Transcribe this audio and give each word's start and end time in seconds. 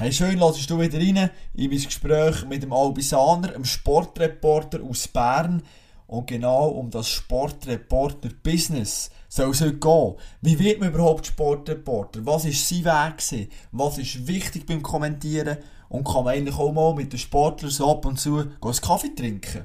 Hey, 0.00 0.12
schön, 0.12 0.38
lassest 0.38 0.70
du 0.70 0.78
wieder 0.78 0.96
rein 0.96 1.28
in 1.54 1.70
mein 1.70 1.82
Gespräch 1.82 2.46
mit 2.46 2.62
dem 2.62 2.72
Albisaner, 2.72 3.52
einem 3.52 3.64
Sportreporter 3.64 4.80
aus 4.80 5.08
Bern. 5.08 5.60
Und 6.06 6.28
genau 6.28 6.68
um 6.68 6.88
das 6.88 7.08
Sportreporter-Business 7.08 9.10
soll 9.28 9.50
es 9.50 9.60
heute 9.60 9.74
gehen. 9.74 10.14
Wie 10.40 10.56
wird 10.56 10.78
man 10.78 10.90
überhaupt 10.90 11.26
Sportreporter? 11.26 12.24
Was 12.24 12.44
war 12.44 12.52
sein 12.52 12.84
Weg? 12.84 13.50
Was 13.72 13.98
ist 13.98 14.28
wichtig 14.28 14.66
beim 14.66 14.84
Kommentieren? 14.84 15.58
Und 15.88 16.04
kann 16.04 16.22
man 16.22 16.34
eigentlich 16.34 16.56
auch 16.56 16.72
mal 16.72 16.94
mit 16.94 17.12
den 17.12 17.18
Sportlern 17.18 17.72
so 17.72 17.90
ab 17.90 18.06
und 18.06 18.20
zu 18.20 18.36
einen 18.36 18.54
Kaffee 18.60 19.16
trinken? 19.16 19.64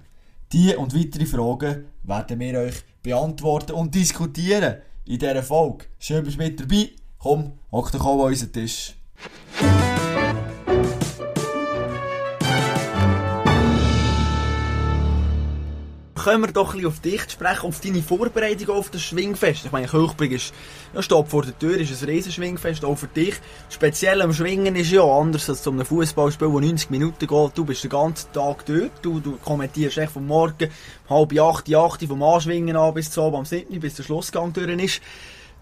Diese 0.51 0.79
und 0.79 0.95
weitere 0.95 1.27
Fragen 1.27 1.85
werden 2.01 2.39
wir 2.39 2.59
euch 2.59 2.83
beantworten 3.03 3.73
und 3.73 3.93
diskutieren 3.93 4.77
in 5.05 5.19
dieser 5.19 5.43
Folge. 5.43 5.85
Schön, 5.99 6.23
bist 6.23 6.39
du 6.39 6.43
mit 6.43 6.59
dabei. 6.59 6.89
Komm, 7.19 7.51
hock 7.71 7.91
dich 7.91 8.01
auch 8.01 8.25
an 8.25 8.29
unseren 8.29 8.51
Tisch. 8.51 8.95
Kommen 16.23 16.43
wir 16.43 16.53
doch 16.53 16.73
ein 16.73 16.85
auf 16.85 17.01
dich 17.01 17.27
zu 17.27 17.31
sprechen, 17.31 17.67
auf 17.67 17.81
deine 17.81 18.01
Vorbereitung 18.01 18.75
auf 18.75 18.89
das 18.89 19.01
Schwingfest. 19.01 19.65
Ich 19.65 19.71
meine, 19.73 19.87
Kirchberg 19.87 20.31
ist, 20.31 20.53
ja, 20.93 21.01
steht 21.01 21.27
vor 21.27 21.43
der 21.43 21.57
Tür, 21.59 21.77
ist 21.77 22.01
ein 22.01 22.09
Riesenschwingfest, 22.09 22.85
auch 22.85 22.95
für 22.97 23.07
dich. 23.07 23.35
Speziell 23.69 24.21
am 24.21 24.31
Schwingen 24.31 24.75
ist 24.77 24.91
ja 24.91 25.03
anders 25.03 25.49
als 25.49 25.63
zu 25.63 25.71
einem 25.71 25.85
Fußballspiel, 25.85 26.47
das 26.47 26.61
90 26.61 26.89
Minuten 26.91 27.27
geht. 27.27 27.51
Du 27.55 27.65
bist 27.65 27.83
den 27.83 27.89
ganzen 27.89 28.31
Tag 28.31 28.65
dort, 28.65 28.91
du, 29.01 29.19
du 29.19 29.37
kommentierst 29.37 29.97
echt 29.97 30.13
vom 30.13 30.25
Morgen, 30.25 30.69
halb 31.09 31.39
acht, 31.39 31.73
acht, 31.75 32.03
vom 32.03 32.23
Anschwingen 32.23 32.77
an 32.77 32.93
bis 32.93 33.11
zu 33.11 33.21
am 33.21 33.43
7, 33.43 33.79
bis 33.81 33.95
der 33.95 34.03
Schlussgang 34.03 34.53
durch 34.53 34.69
ist. 34.81 35.01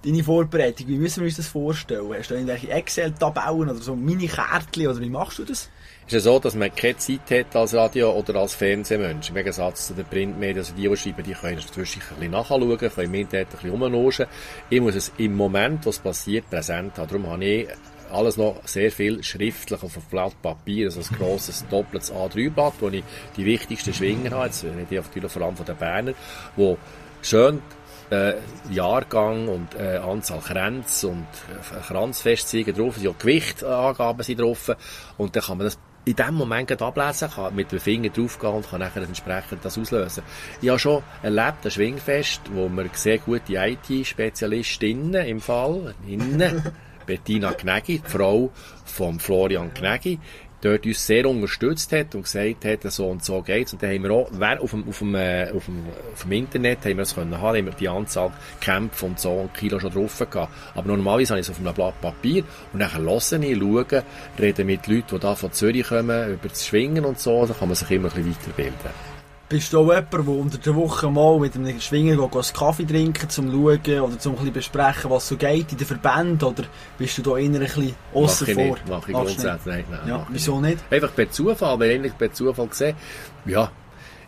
Deine 0.05 0.23
Vorbereitung, 0.23 0.87
wie 0.87 0.97
müssen 0.97 1.21
wir 1.21 1.27
uns 1.27 1.37
das 1.37 1.47
vorstellen? 1.47 2.13
Hast 2.15 2.29
du 2.29 2.35
irgendwelche 2.35 2.69
Excel-Tabellen 2.69 3.69
oder 3.69 3.75
so 3.75 3.95
Mini-Kärtchen 3.95 4.87
oder 4.87 4.99
wie 4.99 5.09
machst 5.09 5.39
du 5.39 5.43
das? 5.43 5.69
Ist 6.11 6.17
es 6.17 6.23
so, 6.25 6.39
dass 6.39 6.55
man 6.55 6.75
keine 6.75 6.97
Zeit 6.97 7.31
hat 7.31 7.55
als 7.55 7.73
Radio- 7.73 8.11
oder 8.11 8.35
als 8.35 8.53
Fernsehmensch. 8.53 9.29
Im 9.29 9.35
Gegensatz 9.35 9.87
zu 9.87 9.93
den 9.93 10.03
Printmedien, 10.03 10.57
also 10.57 10.73
die, 10.73 10.89
die 10.89 10.97
schreiben, 10.97 11.23
die 11.23 11.31
können 11.31 11.55
natürlich 11.55 11.95
ein 11.95 12.15
bisschen 12.15 12.31
nachschauen, 12.31 12.77
können 12.77 12.91
im 12.97 13.13
Internet 13.13 13.47
ein 13.47 13.51
bisschen 13.51 13.69
rumloschen. 13.69 14.25
Ich 14.69 14.81
muss 14.81 14.95
es 14.95 15.13
im 15.17 15.35
Moment, 15.35 15.85
was 15.85 15.99
passiert, 15.99 16.49
präsent 16.49 16.97
haben. 16.97 17.07
Darum 17.07 17.27
habe 17.27 17.45
ich 17.45 17.67
alles 18.11 18.35
noch 18.35 18.57
sehr 18.65 18.91
viel 18.91 19.23
schriftlich 19.23 19.81
auf 19.81 19.95
einem 19.95 20.05
Blatt 20.09 20.41
Papier, 20.41 20.87
also 20.87 20.99
ein 20.99 21.17
grosses 21.17 21.65
doppeltes 21.71 22.11
A3-Blatt, 22.11 22.73
wo 22.81 22.89
ich 22.89 23.05
die 23.37 23.45
wichtigsten 23.45 23.93
Schwinger 23.93 24.31
habe, 24.31 24.47
jetzt 24.47 24.65
nicht 24.65 24.91
natürlich 24.91 25.31
vor 25.31 25.41
allem 25.43 25.55
von 25.55 25.65
den 25.65 25.77
Berner, 25.77 26.13
wo 26.57 26.77
schön 27.21 27.61
äh, 28.09 28.33
Jahrgang 28.69 29.47
und 29.47 29.75
äh, 29.75 29.95
Anzahl 29.95 30.41
Kränze 30.41 31.07
und 31.07 31.27
äh, 31.49 31.87
Kranzfestzeichen 31.87 32.75
drauf, 32.75 32.97
ja 32.97 33.11
Gewichtangaben 33.17 34.23
sind 34.23 34.41
drauf 34.41 34.75
und 35.17 35.33
dann 35.37 35.43
kann 35.43 35.57
man 35.57 35.67
das 35.67 35.77
in 36.05 36.15
dem 36.15 36.33
Moment 36.33 36.81
ablesen 36.81 37.29
kann, 37.29 37.55
mit 37.55 37.71
dem 37.71 37.79
Finger 37.79 38.09
draufgehen 38.09 38.53
und 38.53 38.69
kann 38.69 38.79
nachher 38.79 39.03
entsprechend 39.03 39.63
das 39.63 39.77
auslösen. 39.77 40.23
Ich 40.61 40.69
habe 40.69 40.79
schon 40.79 41.03
erlebt, 41.21 41.65
ein 41.65 41.71
Schwingfest, 41.71 42.41
wo 42.53 42.69
wir 42.69 42.89
sehr 42.93 43.19
gute 43.19 43.53
IT-Spezialistinnen 43.53 45.25
im 45.25 45.39
Fall, 45.39 45.93
innen, 46.07 46.63
Bettina 47.05 47.51
Gnägi, 47.51 47.99
die 47.99 48.09
Frau 48.09 48.51
von 48.85 49.19
Florian 49.19 49.73
Gnägi, 49.73 50.19
dort 50.61 50.85
uns 50.85 51.05
sehr 51.05 51.27
unterstützt 51.27 51.91
hat 51.91 52.15
und 52.15 52.23
gesagt 52.23 52.65
hat, 52.65 52.91
so 52.91 53.07
und 53.07 53.23
so 53.23 53.41
geht's. 53.41 53.73
Und 53.73 53.83
dann 53.83 53.91
haben 53.91 54.03
wir 54.03 54.11
auch, 54.11 54.29
wer 54.31 54.61
auf 54.61 54.71
dem, 54.71 54.87
auf 54.87 54.99
dem, 54.99 55.15
äh, 55.15 55.51
auf 55.51 55.65
dem, 55.65 55.85
auf 56.13 56.21
dem 56.21 56.31
Internet 56.31 56.79
haben 56.85 56.97
wir 56.97 57.03
es 57.03 57.15
können 57.15 57.39
haben, 57.39 57.57
haben 57.57 57.65
wir 57.65 57.73
die 57.73 57.89
Anzahl 57.89 58.31
Kämpfe 58.59 59.05
und 59.05 59.19
so 59.19 59.31
und 59.31 59.53
Kilo 59.53 59.79
schon 59.79 59.91
drauf 59.91 60.19
gehabt. 60.19 60.53
Aber 60.75 60.87
normalerweise 60.87 61.33
habe 61.33 61.41
ich 61.41 61.47
es 61.47 61.51
auf 61.51 61.59
einem 61.59 61.73
Blatt 61.73 61.99
Papier 62.01 62.43
und 62.73 62.79
dann 62.79 62.93
höre 62.93 63.17
ich, 63.17 63.59
schaue, 63.59 64.03
rede 64.39 64.63
mit 64.63 64.87
Leuten, 64.87 65.07
die 65.11 65.19
da 65.19 65.35
von 65.35 65.51
Zürich 65.51 65.87
kommen, 65.87 66.33
über 66.33 66.47
das 66.47 66.65
Schwingen 66.65 67.05
und 67.05 67.19
so, 67.19 67.45
da 67.45 67.53
kann 67.53 67.67
man 67.67 67.75
sich 67.75 67.89
immer 67.91 68.09
ein 68.09 68.23
bisschen 68.23 68.35
weiterbilden. 68.35 69.10
Bist 69.51 69.73
du 69.73 69.79
auch 69.79 69.89
jemand, 69.89 70.13
der 70.13 70.27
unter 70.29 70.57
der 70.57 70.75
Woche 70.75 71.11
mal 71.11 71.37
mit 71.37 71.57
einem 71.57 71.77
Schwinger 71.81 72.15
geht, 72.15 72.33
einen 72.33 72.53
Kaffee 72.53 72.85
trinken, 72.85 73.29
zum 73.29 73.51
schauen 73.51 73.99
oder 73.99 74.17
zum 74.17 74.39
ein 74.39 74.53
besprechen, 74.53 75.11
was 75.11 75.27
so 75.27 75.35
geht 75.35 75.73
in 75.73 75.77
den 75.77 75.85
Verbänden? 75.85 76.47
Oder 76.47 76.63
bist 76.97 77.17
du 77.17 77.21
da 77.21 77.35
eher 77.35 77.49
ein 77.49 77.59
bisschen 77.59 77.93
aussen 78.13 78.47
vor? 78.47 78.63
Nicht, 78.63 78.83
mach 78.87 79.05
ich 79.09 79.13
grundsätzlich 79.13 79.75
nicht. 79.75 79.91
Nein, 79.91 80.07
ja, 80.07 80.25
wieso 80.29 80.61
nicht? 80.61 80.77
Einfach 80.89 81.13
per 81.13 81.29
Zufall, 81.29 81.77
weil 81.81 82.05
ich 82.05 82.17
per 82.17 82.31
Zufall 82.31 82.67
gesehen 82.67 82.95
ja, 83.43 83.69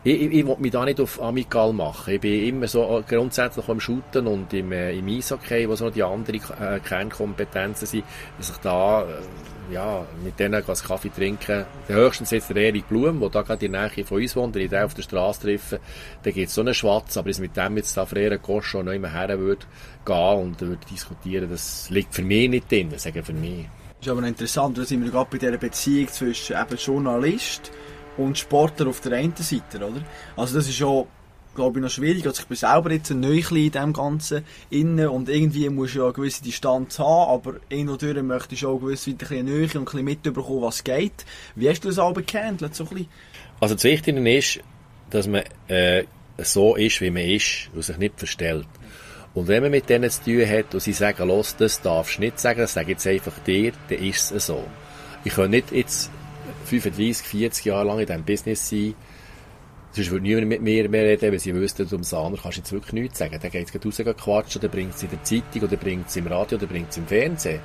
ich, 0.03 0.21
ich, 0.21 0.33
ich 0.33 0.45
will 0.45 0.57
mich 0.59 0.71
da 0.73 0.83
nicht 0.83 0.99
auf 0.99 1.21
Amical 1.21 1.71
machen. 1.71 2.15
Ich 2.15 2.19
bin 2.19 2.45
immer 2.45 2.67
so 2.67 2.99
äh, 2.99 3.03
grundsätzlich 3.07 3.69
am 3.69 3.79
Shooten 3.79 4.27
und 4.27 4.53
im, 4.53 4.73
äh, 4.73 4.91
im 4.91 5.07
Eishockey, 5.07 5.69
wo 5.69 5.75
so 5.75 5.89
die 5.89 6.03
anderen 6.03 6.41
äh, 6.59 6.81
Kernkompetenzen 6.81 7.87
sind, 7.87 8.03
dass 8.37 8.49
ich 8.49 8.57
da 8.57 9.03
äh, 9.03 9.05
ja, 9.71 10.05
mit 10.23 10.39
denen 10.39 10.55
einen 10.55 10.65
Kaffee 10.65 11.09
trinken. 11.09 11.65
Höchstens 11.87 12.31
jetzt 12.31 12.49
der 12.49 12.57
Erik 12.57 12.87
Blum, 12.89 13.19
der 13.19 13.29
da 13.29 13.41
gerade 13.41 13.65
in 13.65 13.71
der 13.71 13.89
Nähe 13.89 14.05
von 14.05 14.21
uns 14.21 14.35
wohnt, 14.35 14.55
wenn 14.55 14.75
auf 14.75 14.93
der 14.93 15.01
Straße 15.03 15.41
treffe, 15.41 15.79
da 16.23 16.31
gibt 16.31 16.49
es 16.49 16.55
so 16.55 16.61
einen 16.61 16.73
Schwatz, 16.73 17.17
aber 17.17 17.29
ich 17.29 17.39
mit 17.39 17.55
dem 17.55 17.77
jetzt 17.77 17.95
da 17.95 18.05
Frere 18.05 18.39
Koscho 18.39 18.83
noch 18.83 18.91
immer 18.91 19.11
her 19.11 19.37
würde 19.39 19.65
gehen 20.05 20.41
und 20.41 20.61
würde 20.61 20.85
diskutieren, 20.89 21.49
das 21.49 21.89
liegt 21.89 22.13
für 22.13 22.23
mich 22.23 22.49
nicht 22.49 22.71
drin, 22.71 22.91
sagen 22.97 23.23
für 23.23 23.33
mich. 23.33 23.67
Das 23.99 24.07
ist 24.07 24.11
aber 24.11 24.27
interessant, 24.27 24.77
da 24.77 24.83
sind 24.83 25.03
wir 25.03 25.11
gerade 25.11 25.29
bei 25.31 25.37
dieser 25.37 25.57
Beziehung 25.57 26.07
zwischen 26.09 26.57
eben 26.57 26.77
Journalist 26.77 27.71
und 28.17 28.37
Sportler 28.37 28.87
auf 28.87 28.99
der 29.01 29.13
einen 29.13 29.35
Seite, 29.35 29.77
oder? 29.77 30.01
Also 30.35 30.55
das 30.55 30.67
ist 30.67 30.75
schon 30.75 31.07
glaube 31.55 31.79
ich, 31.79 31.83
noch 31.83 31.91
schwierig. 31.91 32.25
Also 32.25 32.41
ich 32.41 32.47
bin 32.47 32.57
selber 32.57 32.91
jetzt 32.91 33.11
ein 33.11 33.19
Neuchli 33.19 33.67
in 33.67 33.71
dem 33.71 33.93
Ganzen 33.93 34.43
innen 34.69 35.07
und 35.07 35.29
irgendwie 35.29 35.69
musst 35.69 35.95
du 35.95 35.99
ja 35.99 36.05
eine 36.05 36.13
gewisse 36.13 36.43
Distanz 36.43 36.99
haben, 36.99 37.31
aber 37.31 37.55
irgendwo 37.69 37.95
durch 37.95 38.21
möchtest 38.21 38.61
du 38.63 38.69
auch 38.69 38.79
gewiss 38.79 39.07
wieder 39.07 39.29
ein 39.31 39.45
bisschen 39.45 39.79
und 39.79 39.81
ein 39.81 39.85
bisschen 39.85 40.05
mitbekommen, 40.05 40.61
was 40.61 40.83
geht. 40.83 41.25
Wie 41.55 41.69
hast 41.69 41.83
du 41.83 41.89
das 41.89 41.99
auch 41.99 42.13
gehandelt? 42.13 42.75
So 42.75 42.87
also 43.59 43.75
das 43.75 43.83
Wichtige 43.83 44.37
ist, 44.37 44.59
dass 45.09 45.27
man 45.27 45.43
äh, 45.67 46.03
so 46.37 46.75
ist, 46.75 47.01
wie 47.01 47.11
man 47.11 47.23
ist 47.23 47.69
und 47.73 47.83
sich 47.83 47.97
nicht 47.97 48.17
verstellt. 48.17 48.67
Und 49.33 49.47
wenn 49.47 49.63
man 49.63 49.71
mit 49.71 49.89
denen 49.89 50.09
zu 50.09 50.23
tun 50.23 50.47
hat 50.47 50.73
und 50.73 50.79
sie 50.79 50.93
sagen, 50.93 51.27
los, 51.27 51.55
das 51.55 51.81
darfst 51.81 52.17
du 52.17 52.21
nicht 52.21 52.39
sagen, 52.39 52.59
das 52.59 52.73
sage 52.73 52.91
ich 52.91 52.97
jetzt 52.97 53.07
einfach 53.07 53.37
dir, 53.39 53.71
dann 53.89 53.99
ist 53.99 54.31
es 54.31 54.47
so. 54.47 54.63
Ich 55.23 55.33
kann 55.33 55.49
nicht 55.49 55.71
jetzt 55.71 56.11
35, 56.65 57.25
40 57.25 57.65
Jahre 57.65 57.87
lang 57.87 57.99
in 57.99 58.05
diesem 58.05 58.23
Business 58.23 58.69
sein 58.69 58.95
Sonst 59.93 60.09
würde 60.09 60.23
niemand 60.23 60.47
mit 60.47 60.61
mir 60.61 60.89
mehr 60.89 61.03
reden, 61.03 61.31
wenn 61.31 61.39
sie 61.39 61.53
wüssten, 61.53 61.87
um 61.91 62.03
Saner 62.03 62.35
kannst 62.41 62.57
du 62.57 62.61
jetzt 62.61 62.71
wirklich 62.71 62.93
nichts 62.93 63.19
sagen. 63.19 63.37
Dann 63.39 63.51
geht 63.51 63.67
es 63.73 63.85
raus 63.85 64.15
quatschen, 64.17 64.59
dann 64.59 64.71
bringt 64.71 64.95
es 64.95 65.03
in 65.03 65.09
der 65.11 65.23
Zeitung, 65.23 65.61
oder 65.61 65.77
bringt 65.77 66.07
es 66.07 66.15
im 66.15 66.25
Radio, 66.25 66.57
oder 66.57 66.65
bringt 66.65 66.89
es 66.89 66.97
im 66.97 67.05
Fernsehen. 67.05 67.59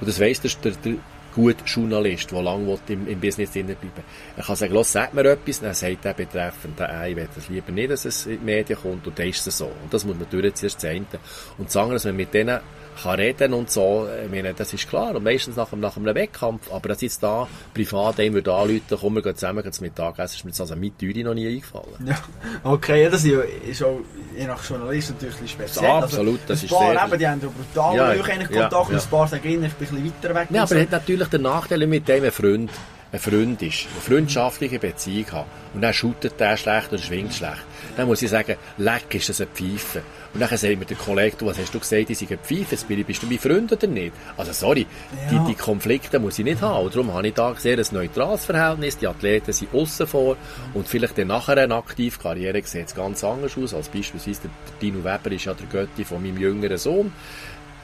Und 0.00 0.08
das 0.08 0.18
weiss 0.18 0.40
der, 0.40 0.50
der, 0.64 0.72
der 0.84 0.94
gute 1.32 1.64
Journalist, 1.64 2.32
der 2.32 2.42
lange 2.42 2.78
im, 2.88 3.06
im 3.06 3.20
Business 3.20 3.52
drin 3.52 3.66
bleiben 3.66 3.92
Er 4.36 4.42
kann 4.42 4.56
sagen, 4.56 4.74
los, 4.74 4.90
sag 4.90 5.14
mir 5.14 5.24
etwas, 5.24 5.60
dann 5.60 5.72
sagt 5.72 6.04
der 6.04 6.14
betreffend, 6.14 6.80
äh, 6.80 7.10
ich 7.10 7.16
will 7.16 7.28
das 7.32 7.48
lieber 7.48 7.70
nicht, 7.70 7.92
dass 7.92 8.04
es 8.06 8.26
in 8.26 8.40
die 8.40 8.44
Medien 8.44 8.78
kommt, 8.80 9.06
und 9.06 9.16
dann 9.16 9.28
ist 9.28 9.46
es 9.46 9.58
so. 9.58 9.66
Und 9.66 9.92
das 9.92 10.04
muss 10.04 10.16
man 10.16 10.28
durchziehen, 10.28 10.68
das 10.68 10.78
Zehnte. 10.78 11.20
Und 11.58 11.70
sagen, 11.70 11.92
dass 11.92 12.04
man 12.04 12.16
mit 12.16 12.34
denen 12.34 12.58
kann 13.00 13.16
reden 13.16 13.54
und 13.54 13.70
so, 13.70 14.08
ich 14.24 14.30
meine, 14.30 14.54
das 14.54 14.72
ist 14.72 14.88
klar. 14.88 15.14
Und 15.14 15.24
meistens 15.24 15.56
nach, 15.56 15.70
nach 15.72 15.96
einem 15.96 16.14
Wettkampf. 16.14 16.72
Aber 16.72 16.88
dass 16.88 17.00
jetzt 17.00 17.22
da 17.22 17.48
privat 17.74 18.20
einem 18.20 18.34
würde 18.34 18.52
anrufen, 18.52 18.82
komm, 19.00 19.14
wir 19.14 19.22
gehen 19.22 19.36
zusammen 19.36 19.72
zum 19.72 19.84
Mittagessen, 19.84 20.36
ist 20.36 20.44
mir 20.44 20.50
das 20.50 20.60
also 20.60 20.76
mit 20.76 20.98
Teuer 20.98 21.24
noch 21.24 21.34
nie 21.34 21.48
eingefallen. 21.48 22.06
Ja, 22.06 22.16
okay, 22.64 23.08
das 23.10 23.24
ist 23.24 23.82
auch 23.82 24.00
je 24.36 24.46
nach 24.46 24.62
Journalist 24.68 25.10
natürlich 25.10 25.50
speziell. 25.50 25.84
Ja, 25.84 25.98
absolut, 25.98 26.34
also, 26.34 26.46
das 26.48 26.62
ist 26.62 26.70
paar 26.70 26.92
sehr... 26.92 27.04
Eben, 27.04 27.18
die 27.18 27.28
haben 27.28 27.40
ja 27.40 27.48
brutal 27.48 27.96
ja, 27.96 28.08
eigentlich 28.08 28.48
Kontakt, 28.48 28.72
ja, 28.72 28.96
ja. 28.96 29.02
ein 29.02 29.10
paar 29.10 29.28
sagen, 29.28 29.42
ich 29.44 29.54
bin 29.54 29.64
ein 29.64 29.70
bisschen 29.78 30.04
weiter 30.04 30.34
weg. 30.34 30.48
Ja, 30.50 30.62
aber 30.62 30.76
er 30.76 30.82
hat 30.82 30.90
natürlich 30.90 31.28
den 31.28 31.42
Nachteil 31.42 31.86
mit 31.86 32.08
dem 32.08 32.30
Freund, 32.32 32.70
ein 33.12 33.18
Freund 33.18 33.60
ist, 33.60 33.86
eine 33.92 34.00
freundschaftliche 34.00 34.78
Beziehung 34.78 35.30
hat 35.32 35.46
und 35.74 35.82
dann 35.82 35.92
shootet 35.92 36.40
der 36.40 36.56
schlecht 36.56 36.92
oder 36.92 37.02
schwingt 37.02 37.34
schlecht, 37.34 37.62
dann 37.96 38.06
muss 38.06 38.22
ich 38.22 38.30
sagen, 38.30 38.56
leck 38.78 39.14
ist 39.14 39.28
das 39.28 39.40
eine 39.42 39.50
Pfeife. 39.50 40.02
Und 40.32 40.40
dann 40.40 40.48
sagt 40.48 40.78
mir 40.78 40.86
der 40.86 40.96
Kollege, 40.96 41.36
du, 41.38 41.46
was 41.46 41.58
hast 41.58 41.74
du 41.74 41.78
gesagt, 41.78 42.08
ich 42.08 42.18
sei 42.18 42.26
eine 42.26 42.38
Pfeife, 42.38 42.74
bist 43.04 43.22
du 43.22 43.26
mein 43.26 43.38
Freund 43.38 43.70
oder 43.70 43.86
nicht? 43.86 44.14
Also 44.38 44.52
sorry, 44.52 44.86
ja. 45.30 45.38
die, 45.38 45.52
die 45.52 45.54
Konflikte 45.54 46.18
muss 46.18 46.38
ich 46.38 46.44
nicht 46.46 46.62
haben. 46.62 46.86
Und 46.86 46.94
darum 46.94 47.12
habe 47.12 47.28
ich 47.28 47.34
da 47.34 47.54
sehr 47.54 47.76
ein 47.76 47.84
neutrales 47.90 48.46
Verhältnis, 48.46 48.96
die 48.96 49.06
Athleten 49.06 49.52
sind 49.52 49.74
außen 49.74 50.06
vor 50.06 50.38
und 50.72 50.88
vielleicht 50.88 51.18
dann 51.18 51.28
nachher 51.28 51.58
eine 51.58 51.74
aktive 51.74 52.18
Karriere 52.18 52.62
sieht 52.64 52.86
es 52.86 52.94
ganz 52.94 53.22
anders 53.22 53.58
aus, 53.58 53.74
als 53.74 53.90
beispielsweise 53.90 54.40
der 54.42 54.50
Dino 54.80 55.04
Weber 55.04 55.32
ist 55.32 55.44
ja 55.44 55.52
der 55.52 55.66
Götti 55.66 56.04
von 56.04 56.22
meinem 56.22 56.38
jüngeren 56.38 56.78
Sohn. 56.78 57.12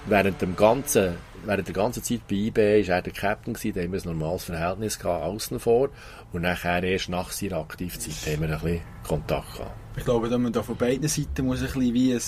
Während 0.06 0.40
dem 0.40 0.56
ganzen 0.56 1.16
während 1.44 1.66
der 1.66 1.74
ganzen 1.74 2.02
Zeit 2.02 2.26
bei 2.28 2.36
eBay 2.36 2.86
war 2.88 2.96
er 2.96 3.02
der 3.02 3.12
Captain, 3.12 3.54
gewesen, 3.54 3.74
da 3.74 3.82
haben 3.82 3.94
ein 3.94 4.00
normales 4.04 4.44
Verhältnis 4.44 4.98
gehabt, 4.98 5.24
außen 5.24 5.60
vor. 5.60 5.90
Und 6.32 6.42
nachher, 6.42 6.82
erst 6.82 7.08
nach 7.08 7.30
seiner 7.30 7.58
Aktivzeit, 7.58 8.32
haben 8.32 8.42
wir 8.42 8.54
ein 8.54 8.60
bisschen 8.60 8.80
Kontakt 9.06 9.56
gehabt. 9.56 9.72
Ich 9.96 10.04
glaube, 10.04 10.28
dass 10.28 10.38
man 10.38 10.52
da 10.52 10.62
von 10.62 10.76
beiden 10.76 11.08
Seiten 11.08 11.46
muss 11.46 11.60
ein 11.60 11.66
bisschen 11.66 11.94
wie 11.94 12.14
ein, 12.14 12.22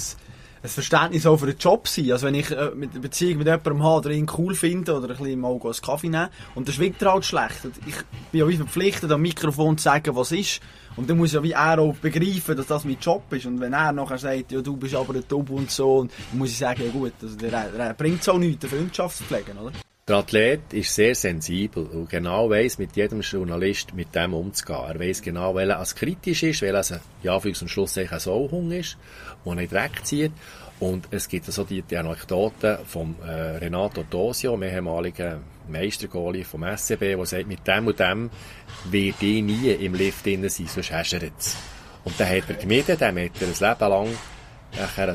ein 0.62 0.68
Verständnis 0.68 1.26
auch 1.26 1.38
für 1.38 1.46
den 1.46 1.58
Job 1.58 1.88
sein. 1.88 2.12
Also 2.12 2.26
wenn 2.26 2.34
ich 2.34 2.50
äh, 2.50 2.70
mit 2.74 2.92
einer 2.92 3.00
Beziehung 3.00 3.38
mit 3.38 3.46
jemandem 3.46 3.82
habe, 3.82 4.08
der 4.08 4.18
ihn 4.18 4.30
cool 4.36 4.54
finde 4.54 4.94
oder 4.94 5.08
ein 5.08 5.16
bisschen 5.16 5.40
mal 5.40 5.52
einen 5.52 5.72
Kaffee 5.82 6.08
nehmen 6.08 6.28
und 6.54 6.68
der 6.68 6.72
schwingt 6.72 7.00
er 7.02 7.12
halt 7.12 7.24
schlecht. 7.24 7.60
Ich 7.86 7.96
bin 8.30 8.40
ja 8.40 8.48
wie 8.48 8.56
verpflichtet, 8.56 9.10
am 9.10 9.22
Mikrofon 9.22 9.78
zu 9.78 9.84
sagen, 9.84 10.14
was 10.14 10.32
ist. 10.32 10.60
Und 10.96 11.08
dann 11.08 11.16
muss 11.16 11.32
ja 11.32 11.42
wie 11.42 11.52
er 11.52 11.78
auch 11.78 11.94
begreifen, 11.94 12.56
dass 12.56 12.66
das 12.66 12.84
mein 12.84 12.98
Job 13.00 13.22
ist. 13.32 13.46
Und 13.46 13.60
wenn 13.60 13.72
er 13.72 13.92
nachher 13.92 14.18
sagt, 14.18 14.52
ja, 14.52 14.60
du 14.60 14.76
bist 14.76 14.94
aber 14.94 15.14
ein 15.14 15.26
Tub 15.26 15.48
und 15.50 15.70
so, 15.70 16.04
dann 16.04 16.38
muss 16.38 16.50
ich 16.50 16.58
sagen, 16.58 16.82
ja 16.84 16.90
gut, 16.90 17.12
also 17.22 17.36
der, 17.36 17.70
der 17.70 17.94
bringt 17.94 18.22
so 18.22 18.36
nichts, 18.36 18.64
eine 18.64 18.74
Freundschaft 18.76 19.16
zu 19.16 19.24
pflegen, 19.24 19.56
oder? 19.56 19.72
Der 20.10 20.18
Athlet 20.18 20.72
ist 20.72 20.92
sehr 20.92 21.14
sensibel 21.14 21.84
und 21.84 22.10
genau 22.10 22.50
weiss 22.50 22.78
mit 22.78 22.96
jedem 22.96 23.20
Journalist 23.20 23.94
mit 23.94 24.12
dem 24.12 24.34
umzugehen. 24.34 24.80
Er 24.88 24.98
weiss 24.98 25.22
genau, 25.22 25.54
welcher 25.54 25.78
als 25.78 25.94
kritisch 25.94 26.42
ist, 26.42 26.62
welcher 26.62 26.78
als, 26.78 27.00
ja, 27.22 27.36
und 27.36 27.70
Schluss 27.70 27.96
ein 27.96 28.08
Sauhung 28.18 28.72
ist, 28.72 28.96
der 29.46 29.54
nicht 29.54 29.70
wegzieht. 29.70 30.32
Und 30.80 31.06
es 31.12 31.28
gibt 31.28 31.46
so 31.46 31.62
die, 31.62 31.82
die 31.82 31.96
Anekdote 31.96 32.80
von 32.86 33.14
äh, 33.24 33.58
Renato 33.58 34.02
Tosio, 34.02 34.56
dem 34.56 34.64
ehemaligen 34.64 35.42
Meistergoalie 35.68 36.44
vom 36.44 36.64
SCB, 36.64 37.14
der 37.14 37.26
sagt, 37.26 37.46
mit 37.46 37.64
dem 37.68 37.86
und 37.86 38.00
dem 38.00 38.30
wird 38.90 39.22
ich 39.22 39.42
nie 39.44 39.70
im 39.70 39.94
Lift 39.94 40.26
drin 40.26 40.48
sein, 40.48 40.66
sonst 40.66 40.90
häschert 40.90 41.30
es. 41.38 41.56
Und 42.02 42.18
dann 42.18 42.30
hat 42.30 42.48
er 42.48 42.56
gemieden, 42.56 42.96
dann 42.98 43.16
hat 43.16 43.30
er 43.40 43.46
ein 43.46 43.78
Leben 43.78 43.90
lang 43.90 44.08
ein 44.76 45.06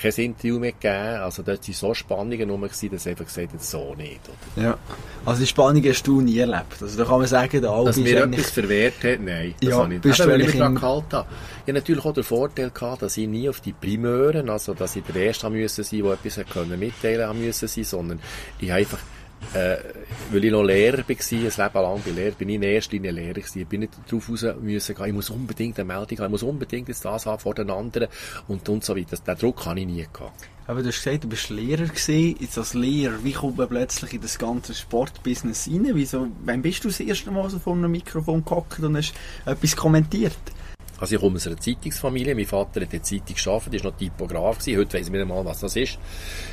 kein 0.00 0.12
Interview 0.12 0.58
mehr 0.58 0.72
gegeben. 0.72 1.22
Also 1.22 1.42
dort 1.42 1.66
waren 1.66 1.74
so 1.74 1.94
Spannungen 1.94 2.50
rum, 2.50 2.62
dass 2.62 2.82
er 2.82 3.10
einfach 3.10 3.24
gesagt 3.24 3.52
hat, 3.52 3.62
so 3.62 3.94
nicht. 3.94 4.20
Oder? 4.56 4.62
Ja. 4.62 4.78
Also 5.24 5.40
die 5.40 5.46
Spannung 5.46 5.84
hast 5.84 6.06
du 6.06 6.20
nie 6.20 6.38
erlebt. 6.38 6.80
Also 6.80 6.96
da 6.98 7.04
kann 7.04 7.18
man 7.18 7.26
sagen, 7.26 7.60
der 7.60 7.70
Albi 7.70 7.86
Dass 7.86 7.96
mir 7.98 8.24
etwas 8.24 8.50
verwehrt 8.50 9.02
hat, 9.02 9.20
nein. 9.20 9.54
Das 9.60 9.70
ja, 9.70 9.78
habe 9.78 9.94
ich 9.94 10.02
nicht. 10.02 10.18
Ich 10.18 10.52
gehalten 10.60 10.82
habe. 10.82 11.28
Ich 11.58 11.62
habe 11.62 11.72
natürlich 11.72 12.04
auch 12.04 12.12
den 12.12 12.24
Vorteil 12.24 12.70
gehabt, 12.70 13.02
dass 13.02 13.16
ich 13.16 13.28
nie 13.28 13.48
auf 13.48 13.60
die 13.60 13.72
Primeuren, 13.72 14.50
also 14.50 14.74
dass 14.74 14.96
ich 14.96 15.04
der 15.04 15.16
Erste 15.16 15.50
sein, 15.84 16.02
der 16.02 16.12
etwas 16.12 16.78
mitteilen 16.78 17.52
sein, 17.52 17.84
sondern 17.84 18.20
ich 18.58 18.70
habe 18.70 18.80
einfach 18.80 18.98
äh, 19.52 19.76
weil 20.30 20.44
ich 20.44 20.52
noch 20.52 20.62
Lehrer 20.62 20.98
war, 20.98 21.08
ein 21.08 21.16
Leben 21.18 21.52
lang 21.56 22.02
bei 22.04 22.10
Lehrer, 22.10 22.34
bin 22.34 22.48
ich 22.48 22.54
in 22.56 22.62
erster 22.62 22.92
Linie 22.92 23.10
Lehrer 23.10 23.34
gewesen. 23.34 23.60
Ich 23.60 23.68
bin 23.68 23.80
nicht 23.80 23.92
darauf 24.08 24.28
raus 24.28 24.46
müssen 24.60 24.94
gehen, 24.94 25.06
ich 25.06 25.12
muss 25.12 25.30
unbedingt 25.30 25.78
eine 25.78 25.86
Meldung 25.86 26.18
haben, 26.18 26.26
ich 26.26 26.30
muss 26.30 26.42
unbedingt 26.42 26.88
jetzt 26.88 27.04
das 27.04 27.26
haben 27.26 27.38
vor 27.38 27.54
den 27.54 27.70
anderen 27.70 28.08
und, 28.48 28.68
und 28.68 28.84
so 28.84 28.96
weiter. 28.96 29.16
Den 29.16 29.38
Druck 29.38 29.66
habe 29.66 29.80
ich 29.80 29.86
nie 29.86 30.06
gehabt. 30.12 30.48
Aber 30.66 30.80
du 30.80 30.88
hast 30.88 31.02
gesagt, 31.04 31.24
du 31.24 31.28
bist 31.28 31.50
Lehrer 31.50 31.84
gewesen. 31.84 32.36
Jetzt 32.40 32.56
als 32.56 32.72
Lehrer, 32.72 33.22
wie 33.22 33.32
kommt 33.32 33.58
man 33.58 33.68
plötzlich 33.68 34.14
in 34.14 34.22
das 34.22 34.38
ganze 34.38 34.74
Sportbusiness 34.74 35.68
rein? 35.68 35.90
Wieso, 35.92 36.28
wann 36.44 36.62
bist 36.62 36.84
du 36.84 36.88
das 36.88 37.00
erste 37.00 37.30
Mal 37.30 37.50
so 37.50 37.58
vor 37.58 37.74
einem 37.74 37.90
Mikrofon 37.90 38.44
gehockt 38.44 38.80
und 38.80 38.96
hast 38.96 39.12
etwas 39.44 39.76
kommentiert? 39.76 40.32
Also 41.00 41.16
ich 41.16 41.20
komme 41.20 41.36
aus 41.36 41.46
einer 41.46 41.58
Zeitungsfamilie. 41.58 42.34
Mein 42.34 42.46
Vater 42.46 42.80
hat 42.80 42.84
in 42.84 42.90
der 42.90 43.02
Zeitung 43.02 43.36
gearbeitet, 43.36 43.74
ist 43.74 43.84
noch 43.84 43.96
Typograf 43.96 44.58
gewesen. 44.58 44.78
Heute 44.78 44.98
weiss 44.98 45.06
ich 45.06 45.12
nicht 45.12 45.26
mal, 45.26 45.44
was 45.44 45.60
das 45.60 45.76
ist. 45.76 45.98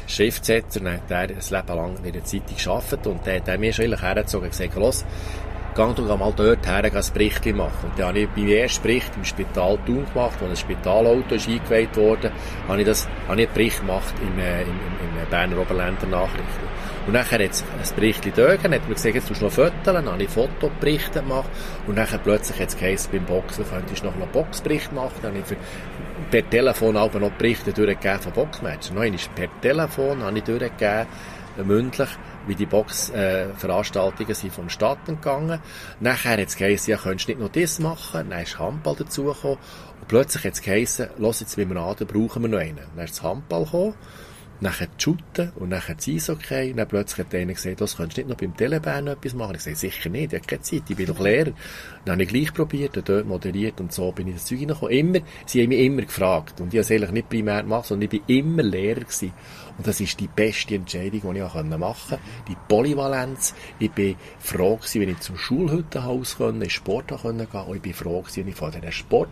Schriftsetzer, 0.07 0.79
dann 0.79 0.93
hat 0.93 1.11
er 1.11 1.19
ein 1.19 1.27
Leben 1.29 1.67
lang 1.67 2.03
in 2.03 2.13
der 2.13 2.23
Zeitung 2.23 2.57
gearbeitet 2.57 3.07
und 3.07 3.27
dann 3.27 3.41
hat 3.41 3.59
mir 3.59 3.73
schon 3.73 3.99
hergezogen 3.99 4.45
und 4.45 4.51
gesagt, 4.51 4.75
los, 4.75 5.05
geh 5.75 5.93
du 5.95 6.01
mal 6.17 6.33
dort 6.35 6.67
her, 6.67 6.83
ein 6.83 7.13
Bericht 7.13 7.45
machen. 7.55 7.89
Und 7.89 7.99
dann 7.99 8.09
habe 8.09 8.19
ich 8.19 8.29
beim 8.29 8.47
ersten 8.47 8.81
Bericht 8.83 9.11
im 9.15 9.25
Spital 9.25 9.77
Thun 9.85 10.05
gemacht, 10.13 10.35
wo 10.39 10.45
ein 10.45 10.55
Spitalauto 10.55 11.35
ist 11.35 11.47
eingeweiht 11.47 11.95
wurde, 11.95 12.31
habe 12.67 12.81
ich, 12.81 12.87
das, 12.87 13.07
habe 13.27 13.41
ich 13.41 13.47
einen 13.47 13.53
Bericht 13.53 13.79
gemacht 13.79 14.13
im, 14.21 14.39
äh, 14.39 14.61
im, 14.63 14.69
im, 14.69 15.23
im 15.23 15.29
Berner 15.29 15.59
Oberländer 15.59 16.07
Nachrichten. 16.07 16.67
Und 17.07 17.13
nachher 17.13 17.43
hat 17.43 17.51
es 17.51 17.63
ein 17.63 17.95
Bericht 17.95 18.21
gegeben, 18.21 18.73
hat 18.73 18.87
mir 18.87 18.93
gesagt, 18.93 19.15
jetzt 19.15 19.27
tust 19.27 19.41
du 19.41 19.45
noch 19.45 19.51
Fotos, 19.51 19.73
dann 19.83 20.05
habe 20.05 20.21
ich 20.21 20.29
Fotoberichte 20.29 21.21
gemacht 21.21 21.49
und 21.87 21.95
nachher 21.95 22.19
plötzlich 22.19 22.59
hat 22.59 22.69
es 22.69 22.77
geheißen, 22.77 23.11
beim 23.11 23.25
Boxen 23.25 23.65
könntest 23.67 24.03
du 24.03 24.07
noch 24.07 24.15
einen 24.15 24.27
Boxbericht 24.27 24.93
machen, 24.93 25.15
dann 25.23 25.31
habe 25.31 25.39
ich 25.39 25.45
für, 25.45 25.55
per 26.29 26.47
Telefon 26.49 26.97
auch 26.97 27.13
noch 27.13 27.31
Berichte 27.31 27.73
durchgegeben 27.73 28.21
von 28.21 28.31
Boxmatchen. 28.33 28.95
Noch 28.95 29.35
per 29.35 29.61
Telefon 29.61 30.21
habe 30.21 30.37
ich 30.37 30.43
durchgegeben, 30.43 31.07
mündlich, 31.63 32.09
wie 32.47 32.55
die 32.55 32.65
Boxveranstaltungen 32.65 34.31
äh, 34.31 34.35
sind 34.35 34.53
vonstatten 34.53 35.15
gegangen. 35.15 35.59
Nachher 35.99 36.33
hat 36.33 36.39
es 36.39 36.55
geheißen, 36.55 36.91
ja, 36.91 36.97
könntest 36.97 37.29
nicht 37.29 37.39
noch 37.39 37.49
das 37.49 37.79
machen. 37.79 38.29
Dann 38.29 38.41
ist 38.41 38.59
Handball 38.59 38.95
dazugekommen. 38.95 39.57
Und 39.99 40.07
plötzlich 40.07 40.43
hat 40.43 40.53
es 40.53 40.61
geheißen, 40.61 41.09
los 41.17 41.39
jetzt, 41.39 41.57
wie 41.57 41.65
wir 41.65 41.77
an, 41.77 41.95
brauchen 41.95 42.41
wir 42.43 42.49
noch 42.49 42.59
einen. 42.59 42.79
Dann 42.95 43.05
ist 43.05 43.17
das 43.17 43.23
Handball 43.23 43.65
gekommen 43.65 43.95
nachher 44.61 44.87
die 44.87 45.03
Shooten 45.03 45.51
und 45.55 45.69
nachher 45.69 45.95
das 45.95 46.07
Eishockey. 46.07 46.71
Und 46.71 46.77
dann 46.77 46.87
plötzlich 46.87 47.25
hat 47.25 47.35
einer 47.35 47.53
gesagt, 47.53 47.81
das 47.81 47.97
könntest 47.97 48.17
du 48.17 48.21
nicht 48.21 48.29
noch 48.29 48.37
beim 48.37 48.55
Telebahn 48.55 49.07
etwas 49.07 49.33
machen? 49.33 49.55
Ich 49.55 49.63
sagte, 49.63 49.79
sicher 49.79 50.09
nicht, 50.09 50.33
ich 50.33 50.39
habe 50.39 50.47
keine 50.47 50.61
Zeit, 50.61 50.83
ich 50.87 50.95
bin 50.95 51.07
doch 51.07 51.19
Lehrer. 51.19 51.51
Dann 52.05 52.13
habe 52.13 52.23
ich 52.23 52.29
gleich 52.29 52.53
probiert, 52.53 52.95
dort 52.95 53.25
moderiert 53.25 53.79
und 53.81 53.91
so 53.91 54.11
bin 54.11 54.27
ich 54.27 54.35
das 54.35 54.45
Zeug 54.45 54.59
hineingekommen. 54.59 54.97
Immer, 54.97 55.19
sie 55.45 55.61
haben 55.61 55.69
mich 55.69 55.79
immer 55.79 56.01
gefragt. 56.03 56.61
Und 56.61 56.73
ich 56.73 56.77
habe 56.77 56.81
es 56.81 56.91
eigentlich 56.91 57.11
nicht 57.11 57.29
primär 57.29 57.63
gemacht, 57.63 57.87
sondern 57.87 58.09
ich 58.11 58.21
bin 58.21 58.37
immer 58.37 58.63
Lehrer 58.63 59.01
gewesen. 59.01 59.33
Und 59.77 59.87
das 59.87 59.99
ist 59.99 60.19
die 60.19 60.27
beste 60.27 60.75
Entscheidung, 60.75 61.33
die 61.33 61.39
ich 61.39 61.43
machen 61.43 61.69
konnte. 61.71 62.19
Die 62.47 62.57
Polyvalenz. 62.67 63.55
Ich 63.79 63.91
bin 63.91 64.15
froh 64.39 64.75
gewesen, 64.75 65.01
wenn 65.01 65.09
ich 65.09 65.19
zum 65.19 65.37
Schulhüttenhaus 65.37 66.37
konnte, 66.37 66.65
in 66.65 66.69
Sport 66.69 67.07
gehen 67.07 67.17
konnte. 67.17 67.63
Und 67.63 67.75
ich 67.77 67.81
bin 67.81 67.93
froh 67.93 68.21
gewesen, 68.21 68.41
wenn 68.41 68.47
ich 68.49 68.55
von 68.55 68.71
diesen 68.71 68.91
Sport 68.91 69.29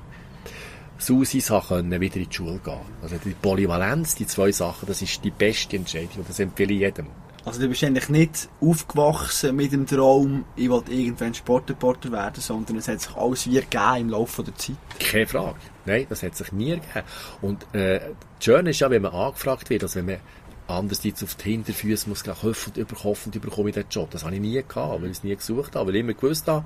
Susis 0.99 1.51
können 1.67 1.99
wieder 1.99 2.17
in 2.17 2.29
die 2.29 2.35
Schule 2.35 2.59
gehen. 2.59 2.79
Also 3.01 3.15
die 3.23 3.31
Polyvalenz, 3.31 4.15
die 4.15 4.27
zwei 4.27 4.51
Sachen, 4.51 4.85
das 4.85 5.01
ist 5.01 5.23
die 5.23 5.31
beste 5.31 5.77
Entscheidung 5.77 6.17
und 6.17 6.29
das 6.29 6.39
empfehle 6.39 6.73
ich 6.73 6.79
jedem. 6.81 7.07
Also 7.45 7.61
du 7.61 7.69
bist 7.69 7.83
eigentlich 7.83 8.09
nicht 8.09 8.49
aufgewachsen 8.59 9.55
mit 9.55 9.71
dem 9.71 9.87
Traum, 9.87 10.43
ich 10.55 10.69
wollte 10.69 10.91
irgendwann 10.91 11.33
Sportreporter 11.33 12.11
werden, 12.11 12.41
sondern 12.41 12.77
es 12.77 12.87
hat 12.89 12.99
sich 12.99 13.15
alles 13.15 13.47
wie 13.47 13.55
gegeben 13.55 13.95
im 13.97 14.09
Laufe 14.09 14.43
der 14.43 14.55
Zeit. 14.55 14.75
Keine 14.99 15.25
Frage. 15.25 15.55
Nein, 15.85 16.05
das 16.09 16.21
hat 16.21 16.35
sich 16.35 16.51
nie 16.51 16.71
gegeben. 16.71 17.05
Und 17.41 17.65
äh, 17.73 17.99
das 17.99 18.45
Schöne 18.45 18.71
ist 18.71 18.79
ja, 18.81 18.89
wenn 18.89 19.01
man 19.01 19.13
angefragt 19.13 19.69
wird, 19.69 19.83
also 19.83 19.99
wenn 19.99 20.05
man 20.05 20.17
andererseits 20.69 21.23
auf 21.23 21.35
die 21.35 21.51
Hinterfüße 21.51 22.07
muss 22.07 22.23
gleich 22.23 22.43
hoffen 22.43 22.73
und 22.75 22.77
überhoffen, 22.77 23.31
bekomme 23.31 23.69
ich 23.69 23.75
den 23.75 23.85
Job. 23.89 24.11
Das 24.11 24.23
habe 24.23 24.35
ich 24.35 24.41
nie 24.41 24.53
gehabt, 24.53 25.01
weil 25.01 25.05
ich 25.05 25.17
es 25.17 25.23
nie 25.23 25.35
gesucht 25.35 25.75
habe, 25.75 25.87
weil 25.87 25.95
ich 25.95 26.01
immer 26.01 26.13
gewusst 26.13 26.47
habe, 26.47 26.65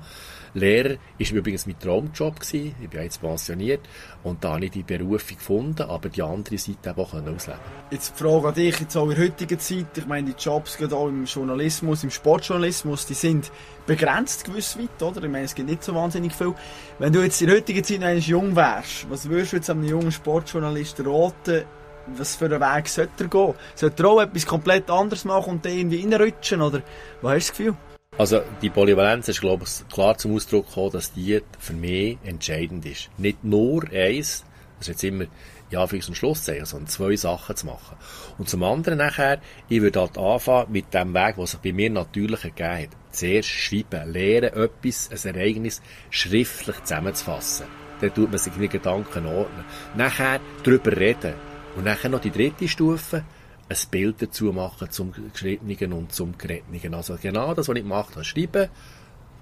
Lehrer 0.54 0.96
ist 1.18 1.32
übrigens 1.32 1.66
mein 1.66 1.78
Traumjob 1.78 2.38
gewesen. 2.38 2.74
Ich 2.80 2.88
bin 2.88 3.02
jetzt 3.02 3.20
pensioniert 3.20 3.80
und 4.22 4.44
da 4.44 4.54
habe 4.54 4.66
ich 4.66 4.70
die 4.70 4.84
Berufung 4.84 5.36
gefunden, 5.36 5.82
aber 5.82 6.08
die 6.08 6.22
andere 6.22 6.58
Seite 6.58 6.90
eben 6.90 7.00
auch 7.00 7.12
ausleben 7.12 7.60
Jetzt 7.90 8.14
die 8.14 8.22
Frage 8.22 8.48
an 8.48 8.54
dich, 8.54 8.78
jetzt 8.78 8.96
auch 8.96 9.10
in 9.10 9.16
der 9.16 9.24
heutigen 9.24 9.58
Zeit, 9.58 9.98
ich 9.98 10.06
meine, 10.06 10.32
die 10.32 10.42
Jobs 10.42 10.76
gerade 10.76 10.94
auch 10.94 11.08
im 11.08 11.24
Journalismus, 11.24 12.04
im 12.04 12.10
Sportjournalismus, 12.10 13.06
die 13.06 13.14
sind 13.14 13.50
begrenzt 13.86 14.44
gewiss 14.44 14.78
weit, 14.78 15.02
oder? 15.02 15.24
Ich 15.24 15.30
meine, 15.30 15.44
es 15.44 15.54
gibt 15.54 15.68
nicht 15.68 15.82
so 15.82 15.94
wahnsinnig 15.94 16.32
viel. 16.32 16.54
Wenn 17.00 17.12
du 17.12 17.22
jetzt 17.22 17.40
in 17.40 17.48
der 17.48 17.56
heutigen 17.56 17.82
Zeit 17.82 18.00
noch 18.00 18.10
jung 18.10 18.54
wärst, 18.54 19.10
was 19.10 19.28
würdest 19.28 19.52
du 19.52 19.56
jetzt 19.56 19.70
einem 19.70 19.84
jungen 19.84 20.12
Sportjournalist 20.12 21.00
raten, 21.04 21.64
was 22.06 22.36
für 22.36 22.46
einen 22.46 22.60
Weg 22.60 22.88
sollte 22.88 23.24
er 23.24 23.28
gehen? 23.28 23.54
Sollte 23.74 24.02
er 24.02 24.08
auch 24.08 24.20
etwas 24.20 24.46
komplett 24.46 24.90
anderes 24.90 25.24
machen 25.24 25.54
und 25.54 25.64
dann 25.64 25.72
irgendwie 25.72 26.02
reinrutschen, 26.02 26.60
oder 26.60 26.82
was 27.22 27.34
hast 27.34 27.48
du 27.48 27.52
das 27.52 27.58
Gefühl? 27.58 27.76
Also 28.16 28.42
die 28.62 28.70
Polyvalenz 28.70 29.28
ist, 29.28 29.40
glaube 29.40 29.64
ich, 29.64 29.88
klar 29.92 30.16
zum 30.16 30.36
Ausdruck 30.36 30.68
gekommen, 30.68 30.92
dass 30.92 31.12
die 31.12 31.42
für 31.58 31.72
mich 31.72 32.18
entscheidend 32.22 32.86
ist. 32.86 33.10
Nicht 33.18 33.42
nur 33.42 33.82
eins, 33.92 34.44
das 34.78 34.88
ist 34.88 34.88
jetzt 34.88 35.04
immer 35.04 35.24
ja, 35.70 35.86
für 35.86 35.96
und 35.96 36.16
Schlusszeichen, 36.16 36.66
sondern 36.66 36.88
zwei 36.88 37.16
Sachen 37.16 37.56
zu 37.56 37.66
machen. 37.66 37.96
Und 38.38 38.48
zum 38.48 38.62
anderen 38.62 38.98
nachher, 38.98 39.40
ich 39.68 39.80
würde 39.80 40.00
halt 40.00 40.16
anfangen 40.16 40.70
mit 40.70 40.94
dem 40.94 41.12
Weg, 41.12 41.36
was 41.36 41.52
sich 41.52 41.60
bei 41.60 41.72
mir 41.72 41.90
natürlich 41.90 42.44
ergeben 42.44 42.82
hat. 42.84 42.96
Zuerst 43.10 43.48
schreiben, 43.48 44.12
lernen, 44.12 44.52
etwas, 44.54 45.10
ein 45.10 45.34
Ereignis 45.34 45.82
schriftlich 46.10 46.80
zusammenzufassen. 46.84 47.66
Dann 48.00 48.14
tut 48.14 48.30
man 48.30 48.38
sich 48.38 48.52
die 48.52 48.68
Gedanken 48.68 49.26
ordnen. 49.26 49.64
Nachher 49.96 50.40
darüber 50.62 50.96
reden. 50.96 51.34
Und 51.76 51.84
nachher 51.84 52.08
noch 52.08 52.20
die 52.20 52.30
dritte 52.30 52.68
Stufe, 52.68 53.24
ein 53.68 53.76
Bild 53.90 54.20
dazu 54.20 54.52
machen 54.52 54.90
zum 54.90 55.12
Geschriebenen 55.32 55.92
und 55.92 56.12
zum 56.12 56.36
Geredenen. 56.36 56.94
Also 56.94 57.16
genau 57.20 57.54
das, 57.54 57.68
was 57.68 57.76
ich 57.76 57.82
gemacht 57.82 58.14
habe. 58.14 58.24
Schreiben, 58.24 58.68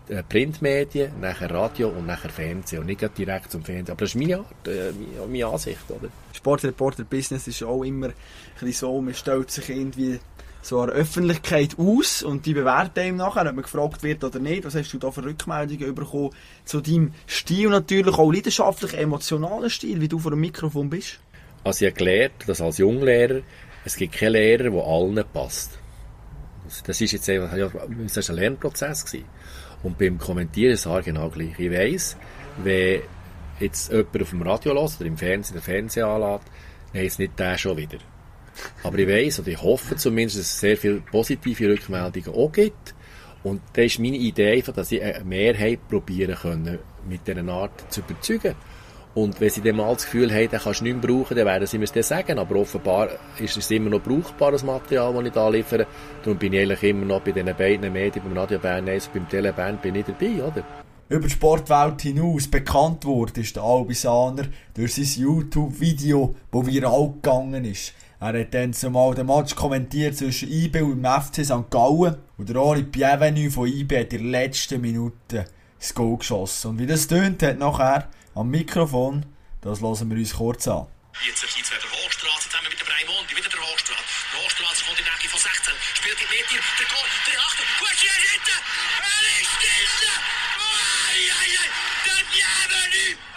äh, 0.09 0.23
Printmedien, 0.23 1.21
nachher 1.21 1.51
Radio 1.51 1.89
und 1.89 2.07
nachher 2.07 2.31
Fernsehen 2.31 2.81
und 2.81 2.87
nicht 2.87 3.19
direkt 3.19 3.51
zum 3.51 3.65
Fernsehen. 3.65 3.93
Aber 3.93 4.05
das 4.05 4.11
ist 4.11 4.17
meine, 4.17 4.39
Art, 4.39 4.69
äh, 4.69 4.93
meine 5.29 5.47
Ansicht. 5.47 5.91
Oder? 5.91 6.09
Sportreporter-Business 6.33 7.49
ist 7.49 7.63
auch 7.63 7.83
immer 7.83 8.11
ein 8.61 8.73
so, 8.73 9.01
man 9.01 9.15
stellt 9.15 9.51
sich 9.51 9.69
irgendwie 9.69 10.19
so 10.63 10.81
eine 10.81 10.93
Öffentlichkeit 10.93 11.77
aus 11.77 12.23
und 12.23 12.47
die 12.47 12.55
bewerten 12.55 13.05
ihm 13.07 13.17
nachher, 13.17 13.47
ob 13.47 13.55
man 13.55 13.63
gefragt 13.63 14.05
wird 14.05 14.23
oder 14.23 14.39
nicht. 14.39 14.65
Was 14.65 14.77
hast 14.77 14.93
du 14.93 14.99
da 14.99 15.11
für 15.11 15.25
Rückmeldungen 15.25 15.95
bekommen 15.95 16.31
zu 16.65 16.81
deinem 16.81 17.13
Stil 17.27 17.69
natürlich, 17.69 18.17
auch 18.17 18.31
leidenschaftlich, 18.31 18.95
emotionalen 18.95 19.71
Stil, 19.71 20.01
wie 20.01 20.09
du 20.09 20.21
vor 20.21 20.31
dem 20.31 20.41
Mikrofon 20.41 20.89
bist? 20.89 21.19
Also 21.65 21.85
ich 21.85 21.93
habe 21.93 21.99
gelernt, 21.99 22.35
dass 22.47 22.61
als 22.61 22.79
Junglehrer 22.79 23.43
es 23.85 23.97
gibt 23.97 24.15
keinen 24.15 24.33
Lehrer, 24.33 24.71
der 24.71 24.85
allen 24.85 25.25
passt. 25.33 25.79
Das 26.87 27.01
ist 27.01 27.13
jetzt 27.13 27.29
einfach, 27.29 27.57
das 27.57 28.17
ist 28.17 28.31
ein 28.31 28.37
Lernprozess 28.37 29.05
gewesen. 29.05 29.27
Und 29.83 29.99
beim 29.99 30.19
Kommentieren 30.19 30.75
ist 30.75 30.87
es 30.87 31.05
genau 31.05 31.29
gleich. 31.29 31.59
Ich 31.59 31.71
weiss, 31.71 32.17
wenn 32.63 33.03
jetzt 33.59 33.91
jemand 33.91 34.23
auf 34.23 34.31
dem 34.31 34.43
Radio 34.43 34.73
lässt 34.73 35.01
oder 35.01 35.09
im 35.09 35.17
Fernsehen 35.17 35.57
den 35.57 35.63
Fernseher 35.63 36.07
anlässt, 36.07 36.45
dann 36.93 37.05
ist 37.05 37.19
nicht 37.19 37.39
der 37.39 37.59
schon 37.59 37.77
wieder. 37.77 37.99
Aber 38.83 38.99
ich 38.99 39.09
weiss, 39.09 39.41
oder 39.41 39.49
ich 39.49 39.63
hoffe 39.63 39.97
zumindest, 39.97 40.39
dass 40.39 40.47
es 40.47 40.61
sehr 40.61 40.77
viele 40.77 41.01
positive 41.01 41.71
Rückmeldungen 41.71 42.39
auch 42.39 42.53
gibt. 42.53 42.95
Und 43.43 43.61
da 43.73 43.83
ist 43.83 43.99
meine 43.99 44.17
Idee 44.17 44.63
dass 44.63 44.93
ich 44.93 45.03
eine 45.03 45.25
Mehrheit 45.25 45.89
probieren 45.89 46.37
können, 46.37 46.79
mit 47.09 47.27
dieser 47.27 47.49
Art 47.49 47.93
zu 47.93 48.01
überzeugen. 48.01 48.55
Und 49.15 49.41
wenn 49.41 49.51
sie 49.51 49.61
dann 49.61 49.77
mal 49.77 49.93
das 49.93 50.05
Gefühl 50.05 50.33
haben, 50.33 50.49
dann 50.51 50.61
kannst 50.61 50.81
du 50.81 50.85
nicht 50.85 51.03
mehr 51.03 51.11
brauchen, 51.11 51.37
dann 51.37 51.47
werden 51.47 51.67
sie 51.67 51.79
mir 51.79 51.87
das 51.87 52.09
sagen. 52.09 52.39
Aber 52.39 52.57
offenbar 52.57 53.09
ist 53.39 53.57
es 53.57 53.71
immer 53.71 53.91
noch 53.91 54.03
brauchbares 54.03 54.65
Material, 54.65 55.13
das 55.13 55.25
ich 55.25 55.33
da 55.33 55.49
liefere. 55.49 55.87
Darum 56.23 56.39
bin 56.39 56.55
ich 56.55 56.61
eigentlich 56.61 56.83
immer 56.83 57.05
noch 57.05 57.21
bei 57.21 57.33
diesen 57.33 57.55
beiden 57.55 57.93
Medien, 57.93 58.25
beim 58.25 58.37
Radio 58.37 58.59
Bern 58.59 58.89
1 58.89 59.09
und 59.09 59.15
beim 59.15 59.29
Telebern, 59.29 59.79
bin 59.79 59.97
ich 59.97 60.07
dabei, 60.07 60.43
oder? 60.43 60.65
Über 61.09 61.27
die 61.27 61.31
Sportwelt 61.31 62.01
hinaus 62.01 62.49
bekannt 62.49 63.05
wurde 63.05 63.43
ist 63.43 63.57
der 63.57 63.65
Albisaner 63.65 64.45
durch 64.73 64.95
sein 64.95 65.25
YouTube-Video, 65.25 66.35
das 66.51 66.67
viral 66.67 67.13
gegangen 67.13 67.67
ist. 67.67 67.93
Er 68.19 68.41
hat 68.41 68.55
dann 68.55 68.73
zumal 68.73 69.15
den 69.15 69.27
Match 69.27 69.55
kommentiert 69.55 70.17
zwischen 70.17 70.51
IB 70.51 70.81
und 70.81 71.03
dem 71.03 71.05
FC 71.05 71.45
St. 71.45 71.69
Gallen. 71.71 72.17
Und 72.39 72.49
der 72.49 72.63
Ori 72.63 72.85
Bienvenu 72.85 73.51
von 73.51 73.67
IB 73.67 73.99
hat 73.99 74.13
in 74.15 74.31
der 74.31 74.43
letzten 74.43 74.81
Minute 74.81 75.45
das 75.79 75.93
Goal 75.93 76.17
geschossen. 76.17 76.71
Und 76.71 76.79
wie 76.79 76.87
das 76.87 77.09
tönt, 77.09 77.43
hat 77.43 77.59
nachher 77.59 78.09
am 78.35 78.49
Mikrofon, 78.49 79.27
das 79.61 79.81
hören 79.81 80.11
wir 80.11 80.19
uns 80.19 80.35
kurz 80.35 80.69
an. 80.69 80.87
Jetzt 81.27 81.43
jetzt 81.43 81.57
wieder 81.57 81.91
Hochstraße 81.93 82.49
zusammen 82.49 82.69
mit 82.71 82.81
dem 82.81 82.89
Raimondi, 82.89 83.37
wieder 83.37 83.49
der 83.49 83.61
Hochstraße. 83.61 84.03
Hochstraße 84.33 84.85
kommt 84.85 84.99
in 84.99 85.05
die 85.05 85.11
Nähe 85.11 85.29
von 85.29 85.41
16, 85.41 85.75
spielt 85.95 86.19
die 86.19 86.29
Mitte, 86.33 86.57
der 86.57 86.87
Goal, 86.89 87.09
der 87.29 87.41
Achter, 87.41 87.65
gut, 87.79 87.97
hier 88.01 88.17
hinten, 88.17 88.59
er 89.05 89.23
ist 89.41 89.57
hinten! 89.61 90.17
Oh, 90.57 90.73
ai, 91.13 91.21
ai, 91.37 91.51
ai, 91.61 91.69
der 92.07 92.23
Bienvenu! 92.33 93.32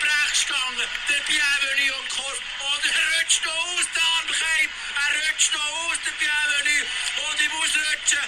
Brechstange, 0.00 0.84
der 1.08 1.20
Bienvenu 1.28 1.94
und 2.00 2.08
Korb, 2.08 2.40
und 2.40 2.82
er 2.88 3.20
rutscht 3.20 3.44
noch 3.44 3.52
aus, 3.52 3.86
der 3.94 4.02
Armkeim, 4.16 4.68
er 4.96 5.12
rutscht 5.20 5.52
noch 5.52 5.72
aus, 5.84 5.98
der 6.04 6.14
Bienvenu, 6.18 6.78
und 7.28 7.36
ich 7.40 7.50
muss 7.52 7.72
rutschen. 7.76 8.24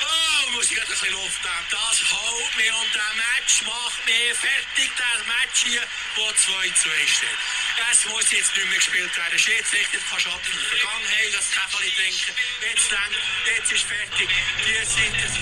Oh, 0.00 0.50
muss 0.56 0.70
ich 0.70 0.76
gerade 0.76 0.88
ein 0.88 0.96
bisschen 0.96 1.12
Luft 1.12 1.44
nehmen. 1.44 1.66
Das 1.70 1.96
haut 2.10 2.56
mich 2.56 2.72
und 2.72 2.94
der 2.94 3.12
Match 3.20 3.62
macht 3.62 4.00
mich 4.06 4.32
fertig. 4.32 4.90
Das 4.96 5.20
Match 5.28 5.60
hier, 5.68 5.84
wo 6.16 6.24
2-2 6.24 6.72
steht. 7.04 7.28
Es 7.92 8.06
muss 8.08 8.30
jetzt 8.32 8.56
nicht 8.56 8.68
mehr 8.68 8.78
gespielt 8.78 9.14
werden. 9.16 9.38
Schiedsrichter 9.38 9.98
kann 10.08 10.20
schon 10.20 10.32
in 10.32 10.56
der 10.56 10.68
Vergangenheit 10.72 11.30
das 11.36 11.50
Käferli 11.52 11.90
trinken. 11.92 12.32
Jetzt 12.64 12.90
denkt, 12.90 13.16
jetzt 13.44 13.72
ist 13.72 13.84
fertig. 13.84 14.28
Die 14.64 14.84
sind 14.88 15.16
es. 15.20 15.32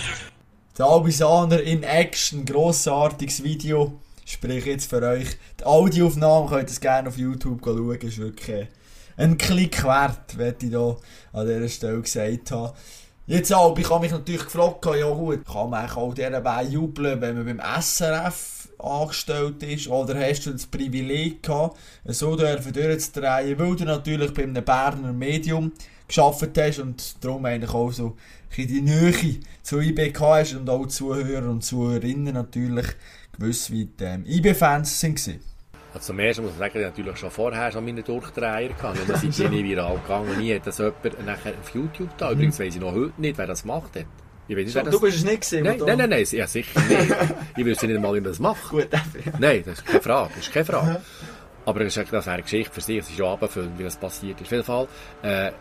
Der 0.77 0.87
Albisaner 0.87 1.61
in 1.63 1.83
Action, 1.85 2.45
grossartiges 2.45 3.43
Video. 3.43 4.01
Sprich 4.31 4.67
jetzt 4.67 4.91
für 4.91 5.01
euch. 5.01 5.39
Die 5.59 5.65
Audioaufnahme 5.65 6.51
könnt 6.51 6.71
ihr 6.71 6.81
gerne 6.81 7.09
auf 7.09 7.17
YouTube 7.17 7.63
schauen. 7.65 7.99
Ist 7.99 8.19
wirklich 8.19 8.69
ein 9.17 9.39
Klick 9.39 9.83
wert, 9.85 10.37
werde 10.37 10.67
ich 10.67 10.71
hier 10.71 10.99
an 11.33 11.47
dieser 11.47 11.69
Stelle 11.71 12.03
gesagt 12.03 12.51
haben. 12.51 12.77
Jetzt 13.27 13.51
Albi, 13.55 13.81
ich 13.81 13.89
habe 13.89 14.03
mich 14.03 14.13
natürlich 14.13 14.45
gefragt, 14.45 14.85
ja 14.85 15.09
gut, 15.09 15.47
kann 15.47 15.71
man 15.71 15.89
auch 15.89 16.13
dieser 16.13 16.45
Wein 16.45 16.71
jubeln, 16.71 17.23
wenn 17.23 17.43
man 17.43 17.57
beim 17.57 17.81
SRF 17.81 18.69
angestellt 18.79 19.63
ist? 19.63 19.89
Oder 19.89 20.21
hast 20.21 20.45
du 20.45 20.51
das 20.51 20.67
Privileg 20.67 21.43
gehabt, 21.43 21.79
so 22.05 22.37
dürfen 22.37 22.75
durchzudrehen, 22.75 23.59
weil 23.59 23.77
du 23.77 23.85
natürlich 23.87 24.35
bei 24.35 24.43
einem 24.43 24.63
Berner 24.63 25.15
Medium 25.15 25.73
geschafft 26.07 26.51
hast 26.59 26.81
und 26.81 27.25
darum 27.25 27.47
eigentlich 27.47 27.73
auch 27.73 27.93
so 27.93 28.15
die 28.55 28.83
Nähe 28.83 29.41
zu 29.63 29.81
IBK 29.81 30.21
hast 30.21 30.55
und 30.55 30.69
auch 30.69 30.87
Zuhörer 30.87 31.49
und 31.49 31.65
Zuhörerinnen 31.65 32.35
natürlich 32.35 32.89
die 33.39 33.89
ähm, 34.01 34.25
IB-Fans 34.27 35.03
waren. 35.03 35.41
Also 35.95 36.07
zum 36.09 36.19
ersten 36.19 36.43
muss 36.43 36.53
man 36.53 36.71
sagen, 36.71 36.83
natürlich 36.83 37.17
schon 37.17 37.31
vorher 37.31 37.73
schon 37.73 37.85
meine 37.85 38.03
Durchdreher 38.03 38.69
gehabt. 38.69 38.99
Und 39.09 39.17
sind 39.17 39.39
die 39.39 39.49
nie 39.63 39.65
viral 39.65 39.99
gegangen. 39.99 40.39
Nie 40.39 40.55
hat 40.55 40.67
das 40.67 40.79
jemand 40.79 41.25
nachher 41.25 41.55
auf 41.61 41.75
YouTube 41.75 42.11
da. 42.19 42.33
Übrigens 42.33 42.59
weiss 42.59 42.75
ich 42.75 42.81
noch 42.81 42.93
heute 42.93 43.19
nicht, 43.19 43.39
wer 43.39 43.47
das 43.47 43.63
gemacht 43.63 43.97
hat. 43.97 44.05
Ich 44.49 44.57
weiß 44.57 44.65
nicht, 44.65 44.75
wer 44.75 44.83
das... 44.83 44.95
Du 44.95 45.01
bist 45.01 45.19
es 45.19 45.25
nicht 45.25 45.41
gesehen, 45.41 45.65
Nein, 45.65 45.79
nein, 45.85 45.99
nein, 45.99 46.11
nein, 46.11 46.27
ja, 46.31 46.47
sicher 46.47 46.81
nicht. 46.81 47.15
ich 47.57 47.65
wüsste 47.65 47.87
nicht 47.87 48.01
mal, 48.01 48.15
wie 48.15 48.21
man 48.21 48.31
das 48.31 48.39
macht. 48.39 48.69
Gut, 48.71 48.89
dafür. 48.91 49.21
ja. 49.25 49.33
Nein, 49.39 49.63
das 49.65 49.79
ist 49.79 49.87
keine 49.87 50.01
Frage, 50.01 50.31
das 50.35 50.47
ist 50.47 50.53
keine 50.53 50.65
Frage. 50.65 51.01
Aber 51.65 51.85
das 51.85 51.97
ist 51.97 52.29
eine 52.29 52.43
Geschichte 52.43 52.73
für 52.73 52.81
sich, 52.81 52.99
es 52.99 53.11
ist 53.11 53.19
ja 53.19 53.27
abendfüllend, 53.27 53.79
wie 53.79 53.83
das 53.83 53.97
passiert 53.97 54.41
ist. 54.41 54.47
Auf 54.47 54.53
jeden 54.53 54.65
Fall 54.65 54.89
äh, 55.23 55.53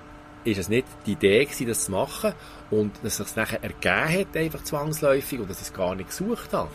ist 0.44 0.58
es 0.58 0.70
nicht 0.70 0.88
die 1.06 1.14
Idee 1.14 1.46
gewesen, 1.46 1.68
das 1.68 1.86
zu 1.86 1.92
machen 1.92 2.34
und 2.72 2.94
dass 3.04 3.20
es 3.20 3.28
sich 3.28 3.36
nachher 3.36 3.64
ergeben 3.64 4.20
hat, 4.20 4.38
einfach 4.38 4.64
zwangsläufig, 4.64 5.40
und 5.40 5.50
dass 5.50 5.62
ich 5.62 5.68
es 5.68 5.74
gar 5.74 5.96
nicht 5.96 6.10
gesucht 6.10 6.54
habe. 6.54 6.70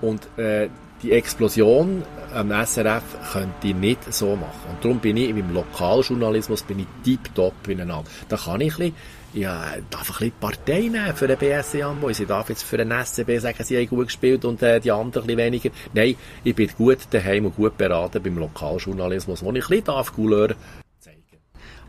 Und 0.00 0.26
äh, 0.38 0.68
die 1.02 1.12
Explosion 1.12 2.02
am 2.34 2.50
SRF 2.50 3.02
könnt 3.32 3.64
ihr 3.64 3.74
nicht 3.74 4.12
so 4.12 4.34
machen. 4.34 4.70
Und 4.70 4.84
darum 4.84 4.98
bin 4.98 5.16
ich 5.16 5.28
in 5.28 5.38
meinem 5.38 5.54
Lokaljournalismus 5.54 6.62
bin 6.62 6.80
ich 6.80 6.86
tiptop 7.04 7.54
beieinander. 7.62 8.04
Da 8.28 8.36
kann 8.36 8.60
ich 8.60 8.74
ein 8.74 8.78
bisschen, 8.78 8.94
ja, 9.34 9.74
darf 9.90 10.10
ein 10.10 10.14
bisschen 10.18 10.32
Partei 10.40 10.80
nehmen 10.80 11.14
für 11.14 11.28
den 11.28 11.38
BSC 11.38 11.82
Amboys. 11.82 12.18
Ich 12.18 12.26
darf 12.26 12.48
jetzt 12.48 12.64
für 12.64 12.78
den 12.78 12.90
SCB 12.90 13.38
sagen, 13.38 13.62
sie 13.62 13.76
haben 13.76 13.88
gut 13.88 14.06
gespielt 14.06 14.44
und 14.44 14.62
äh, 14.62 14.80
die 14.80 14.90
anderen 14.90 15.24
ein 15.24 15.36
bisschen 15.36 15.38
weniger. 15.38 15.70
Nein, 15.94 16.16
ich 16.42 16.54
bin 16.54 16.68
gut 16.76 16.98
daheim 17.10 17.46
und 17.46 17.54
gut 17.54 17.76
beraten 17.76 18.22
beim 18.22 18.38
Lokaljournalismus, 18.38 19.42
wo 19.42 19.50
ich 19.52 19.64
ein 19.64 19.68
bisschen 19.68 19.84
darf 19.84 20.12
Couleur. 20.12 20.54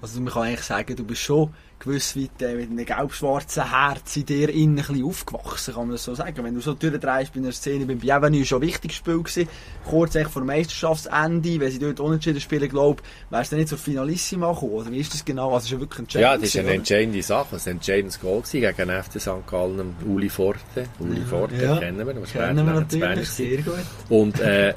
Also 0.02 0.22
man 0.22 0.32
kann 0.34 0.44
eigentlich 0.44 0.62
sagen, 0.62 0.96
du 0.96 1.04
bist 1.04 1.22
schon 1.22 1.54
gewiss 1.80 2.16
weit 2.18 2.42
äh, 2.42 2.56
mit 2.56 2.70
einem 2.70 2.86
gelb-schwarzen 2.86 3.70
Herz 3.70 4.18
in 4.18 4.26
dir 4.26 4.50
innen 4.50 4.78
ein 4.80 4.86
bisschen 4.86 5.06
aufgewachsen, 5.06 5.74
kann 5.74 5.84
man 5.84 5.92
das 5.94 6.04
so 6.04 6.14
sagen. 6.14 6.44
Wenn 6.44 6.54
du 6.54 6.60
so 6.62 6.74
durchdrehst 6.74 7.34
bei 7.34 7.40
einer 7.40 7.52
Szene 7.54 7.86
beim 7.86 8.00
Bienvenue, 8.00 8.46
schon 8.46 8.60
ein 8.62 8.68
wichtiges 8.68 8.98
Spiel 8.98 9.18
gewesen, 9.24 9.48
kurz 9.86 10.16
echt 10.16 10.30
vor 10.30 10.42
dem 10.42 10.48
Meisterschaftsende, 10.48 11.60
wenn 11.60 11.72
sie 11.72 11.80
dort 11.80 12.00
unentschieden 12.02 12.42
spielen, 12.42 12.68
glaube 12.70 13.02
wärst 13.30 13.52
du 13.52 13.56
nicht 13.56 13.70
zur 13.70 13.78
Finalissima 13.78 14.52
gekommen, 14.52 14.72
oder 14.74 14.92
wie 14.92 15.00
ist 15.00 15.14
das 15.14 15.24
genau? 15.24 15.54
Also, 15.54 15.58
es 15.58 15.64
ist 15.66 15.72
ja 15.72 15.80
wirklich 15.80 16.00
entscheidend. 16.00 16.30
Ja, 16.32 16.38
das 16.38 16.44
ist 16.50 16.58
eine 16.58 16.74
entscheidende 16.74 17.22
Sache. 17.24 17.56
Es 17.56 17.66
war 17.66 17.72
ein 17.72 17.78
entscheidendes 17.78 18.20
Goal 18.20 18.42
gewesen 18.42 18.62
gegen 18.62 18.90
den 18.90 19.04
FC 19.04 19.22
St. 19.22 19.48
Gallen, 19.50 19.96
Uli 20.06 20.30
Forte. 20.30 20.86
Uli 21.00 21.22
Forte, 21.22 21.56
Ja. 21.56 21.78
kennen 21.78 22.06
wir. 22.06 22.14
Kennen 22.24 22.66
wir 22.66 22.74
natürlich, 22.74 23.30
sehr 23.30 23.58
gut. 23.62 23.76
Und 24.10 24.40
äh, 24.42 24.74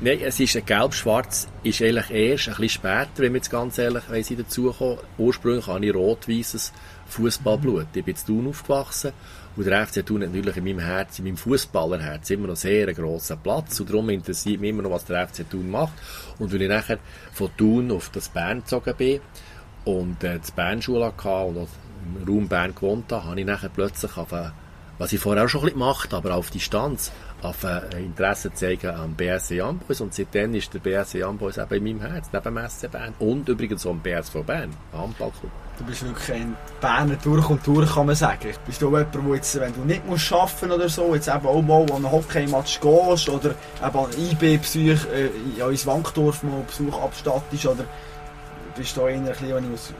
nein, 0.00 0.20
es 0.22 0.40
ist 0.40 0.56
ein 0.56 0.64
gelb-schwarz, 0.64 1.48
ist 1.62 1.82
eigentlich 1.82 2.10
erst 2.10 2.48
ein 2.48 2.54
bisschen 2.54 2.68
später, 2.68 3.08
wenn 3.18 3.32
wir 3.32 3.38
jetzt 3.38 3.50
ganz 3.50 3.78
ehrlich 3.78 4.04
wenn 4.08 4.22
sie 4.22 4.36
dazukommen. 4.36 4.98
Ursprünglich 5.18 5.66
habe 5.66 5.84
ich 5.84 5.94
rot-weißes 5.94 6.72
Fußballblut. 7.08 7.86
Ich 7.94 8.04
bin 8.04 8.14
in 8.14 8.26
Thun 8.26 8.48
aufgewachsen 8.48 9.12
und 9.56 9.66
der 9.66 9.86
FC 9.86 10.04
Thun 10.04 10.22
hat 10.22 10.30
natürlich 10.30 10.56
in 10.56 10.64
meinem 10.64 10.80
Herz, 10.80 11.18
in 11.18 11.26
meinem 11.26 11.36
Fußballerherz 11.36 12.30
immer 12.30 12.48
noch 12.48 12.56
sehr 12.56 12.88
einen 12.88 12.96
grossen 12.96 13.38
Platz 13.42 13.78
und 13.80 13.90
darum 13.90 14.10
interessiert 14.10 14.60
mich 14.60 14.70
immer 14.70 14.82
noch, 14.82 14.90
was 14.90 15.04
der 15.04 15.28
FC 15.28 15.48
Thun 15.48 15.70
macht. 15.70 15.94
Und 16.38 16.52
weil 16.52 16.62
ich 16.62 16.68
nachher 16.68 16.98
von 17.32 17.50
Thun 17.56 17.90
auf 17.90 18.10
das 18.10 18.28
Bern 18.28 18.60
gezogen 18.60 18.94
bin 18.96 19.20
und 19.84 20.24
äh, 20.24 20.38
die 20.38 20.52
Bernschule 20.52 21.06
hatte 21.06 21.28
und 21.28 21.68
im 22.16 22.28
Raum 22.28 22.48
Bern 22.48 22.74
gewohnt 22.74 23.12
habe, 23.12 23.24
habe 23.24 23.40
ich 23.40 23.46
nachher 23.46 23.68
plötzlich 23.68 24.16
auf 24.16 24.32
eine 24.32 24.52
was 24.98 25.12
ich 25.12 25.20
vorher 25.20 25.44
auch 25.44 25.48
schon 25.48 25.60
ein 25.60 25.64
bisschen 25.64 25.80
gemacht 25.80 26.12
habe, 26.12 26.28
aber 26.28 26.36
auf 26.36 26.50
Distanz, 26.50 27.12
auf 27.42 27.64
ein 27.64 27.82
Interesse 27.98 28.52
zeigen 28.52 28.90
am 28.90 29.14
BSC 29.14 29.60
Amboys. 29.60 30.00
Und 30.00 30.14
seitdem 30.14 30.54
ist 30.54 30.72
der 30.72 30.78
BSC 30.78 31.22
Amboys 31.22 31.58
eben 31.58 31.74
in 31.86 31.98
meinem 31.98 32.10
Herz, 32.10 32.28
neben 32.32 32.44
dem 32.44 32.68
SC 32.68 32.90
Bern. 32.90 33.14
Und 33.18 33.48
übrigens 33.48 33.84
auch 33.86 33.90
am 33.90 34.00
BSV 34.00 34.42
Bern, 34.46 34.70
ein 34.92 34.98
Handballclub. 34.98 35.50
Du 35.76 35.84
bist 35.84 36.04
wirklich 36.04 36.32
ein 36.32 36.56
Berner 36.80 37.16
durch 37.22 37.50
und 37.50 37.66
durch, 37.66 37.92
kann 37.92 38.06
man 38.06 38.14
sagen. 38.14 38.50
Bist 38.64 38.80
du 38.80 38.86
jemand, 38.86 39.14
der 39.14 39.34
jetzt, 39.34 39.58
wenn 39.58 39.74
du 39.74 39.80
nicht 39.80 40.06
musst 40.06 40.32
arbeiten 40.32 40.70
oder 40.70 40.88
so, 40.88 41.14
jetzt 41.14 41.28
eben 41.28 41.46
auch 41.46 41.62
mal 41.62 41.82
an 41.82 41.96
einen 41.96 42.12
Hockey-Match 42.12 42.80
gehst 42.80 43.28
oder 43.28 43.50
eben 43.84 43.98
an 43.98 44.10
IB-Besuch, 44.16 45.06
äh, 45.12 45.30
ja, 45.58 45.68
ins 45.68 45.84
Wankdorf 45.86 46.44
mal 46.44 46.62
Besuch 46.66 46.96
abstattest 47.02 47.66
oder 47.66 47.84
bist 48.76 48.96
du 48.96 49.00
da 49.00 49.08
eher 49.08 49.16
ein 49.16 49.24
bisschen, 49.24 49.54
wenn 49.54 49.64
ich 49.64 49.70
muss 49.70 49.92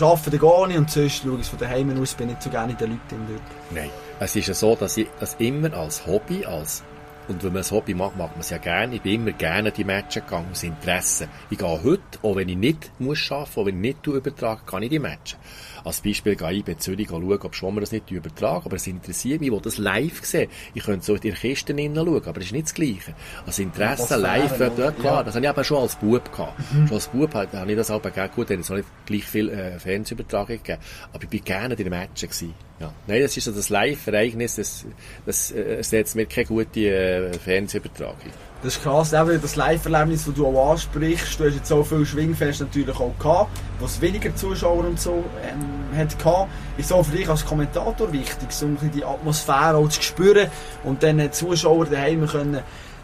arbeiten, 0.00 0.30
dann 0.30 0.40
gehe 0.40 0.70
ich 0.70 0.78
und 0.78 0.90
sonst 0.90 1.22
schaue 1.22 1.34
ich 1.34 1.40
es 1.40 1.48
von 1.48 1.58
daheim 1.58 2.00
aus, 2.00 2.14
bin 2.14 2.28
nicht 2.28 2.42
so 2.42 2.50
gerne 2.50 2.72
in 2.72 2.78
den 2.78 2.90
Leuten 2.92 3.26
dort. 3.28 3.42
Nein. 3.70 3.90
Es 4.24 4.36
ist 4.36 4.46
ja 4.46 4.54
so, 4.54 4.76
dass 4.76 4.96
ich 4.96 5.08
das 5.18 5.34
immer 5.40 5.74
als 5.74 6.06
Hobby, 6.06 6.44
als 6.44 6.84
und 7.26 7.42
wenn 7.42 7.52
man 7.52 7.62
ein 7.62 7.70
Hobby 7.70 7.92
macht, 7.92 8.16
macht 8.16 8.32
man 8.32 8.40
es 8.40 8.50
ja 8.50 8.58
gerne. 8.58 8.96
Ich 8.96 9.02
bin 9.02 9.14
immer 9.14 9.32
gerne 9.32 9.72
die 9.72 9.82
Matches 9.82 10.24
gegangen, 10.24 10.48
aus 10.52 10.62
Interesse. 10.62 11.28
Ich 11.50 11.58
gehe 11.58 11.82
heute, 11.82 12.02
auch 12.22 12.36
wenn 12.36 12.48
ich 12.48 12.56
nicht 12.56 12.92
muss 13.00 13.30
arbeiten, 13.32 13.60
auch 13.60 13.66
wenn 13.66 13.76
ich 13.76 13.94
nicht 13.94 14.06
übertragen 14.06 14.62
kann 14.64 14.82
ich 14.84 14.90
die 14.90 14.98
Matches. 15.00 15.38
Als 15.84 16.00
Beispiel 16.00 16.36
gehe 16.36 16.52
ich 16.52 16.64
bei 16.64 16.74
Zürich 16.74 17.08
schauen, 17.08 17.24
ob 17.24 17.62
wir 17.62 17.80
das 17.80 17.92
nicht 17.92 18.10
übertragen, 18.10 18.66
aber 18.66 18.76
es 18.76 18.86
interessiert 18.86 19.40
mich, 19.40 19.48
ich 19.48 19.52
will 19.52 19.60
das 19.60 19.78
live 19.78 20.24
sehen. 20.24 20.50
Ich 20.74 20.84
könnte 20.84 21.04
so 21.04 21.14
in 21.14 21.20
die 21.20 21.32
Kisten 21.32 21.78
hineinschauen, 21.78 22.24
aber 22.24 22.34
das 22.34 22.44
ist 22.44 22.52
nicht 22.52 22.66
das 22.66 22.74
Gleiche. 22.74 23.14
Als 23.46 23.58
Interesse 23.58 24.14
Atmosphäre 24.14 24.20
live, 24.20 24.58
noch, 24.58 24.78
ja, 24.78 24.90
klar, 24.90 25.16
ja. 25.18 25.22
das 25.24 25.34
habe 25.34 25.44
ich 25.44 25.50
aber 25.50 25.64
schon 25.64 25.78
als 25.78 25.96
Bub 25.96 26.32
gehabt. 26.32 26.60
Schon 26.72 26.92
als 26.92 27.08
Bub 27.08 27.34
habe 27.34 27.58
habe 27.58 27.70
ich 27.70 27.76
das 27.76 27.90
aber 27.90 28.10
gerne 28.10 28.32
gut, 28.34 28.50
es 28.50 28.68
noch 28.68 28.76
nicht 28.76 28.88
gleich 29.06 29.24
viel 29.24 29.48
äh, 29.48 29.78
Fernsehübertragung 29.78 30.56
gegeben, 30.58 30.80
aber 31.12 31.22
ich 31.22 31.28
bin 31.28 31.44
gerne 31.44 31.74
in 31.74 31.78
den 31.78 31.90
Matches 31.90 32.30
gewesen. 32.30 32.54
Ja. 32.80 32.92
Nein, 33.06 33.22
das 33.22 33.36
ist 33.36 33.44
so 33.44 33.52
das 33.52 33.68
Live-Ereignis, 33.68 34.56
das, 34.56 34.86
das 35.24 35.50
äh, 35.52 35.76
ersetzt 35.76 36.16
mir 36.16 36.26
keine 36.26 36.46
gute 36.46 36.80
äh, 36.80 37.32
Fernsehübertragung. 37.38 38.32
Das 38.62 38.76
ist 38.76 38.82
krass, 38.84 39.12
eben 39.12 39.42
das 39.42 39.56
Live-Erlebnis, 39.56 40.24
das 40.24 40.34
du 40.34 40.46
auch 40.46 40.70
ansprichst. 40.70 41.40
Du 41.40 41.46
hast 41.46 41.54
jetzt 41.54 41.66
so 41.66 41.82
viel 41.82 42.06
Schwingfest 42.06 42.60
natürlich 42.60 42.94
auch 42.94 43.12
gehabt, 43.18 43.50
was 43.80 44.00
weniger 44.00 44.34
Zuschauer 44.36 44.84
und 44.84 45.00
so 45.00 45.24
ähm, 45.42 45.98
hat 45.98 46.16
gehabt. 46.16 46.48
Ist 46.78 46.90
so 46.90 47.02
für 47.02 47.16
dich 47.16 47.28
als 47.28 47.44
Kommentator 47.44 48.12
wichtig, 48.12 48.52
so 48.52 48.66
ein 48.66 48.74
bisschen 48.74 48.92
die 48.92 49.04
Atmosphäre 49.04 49.76
auch 49.76 49.88
zu 49.88 50.00
spüren 50.00 50.48
und 50.84 51.02
dann 51.02 51.18
den 51.18 51.32
Zuschauer 51.32 51.86
daheim 51.86 52.24
können 52.28 52.60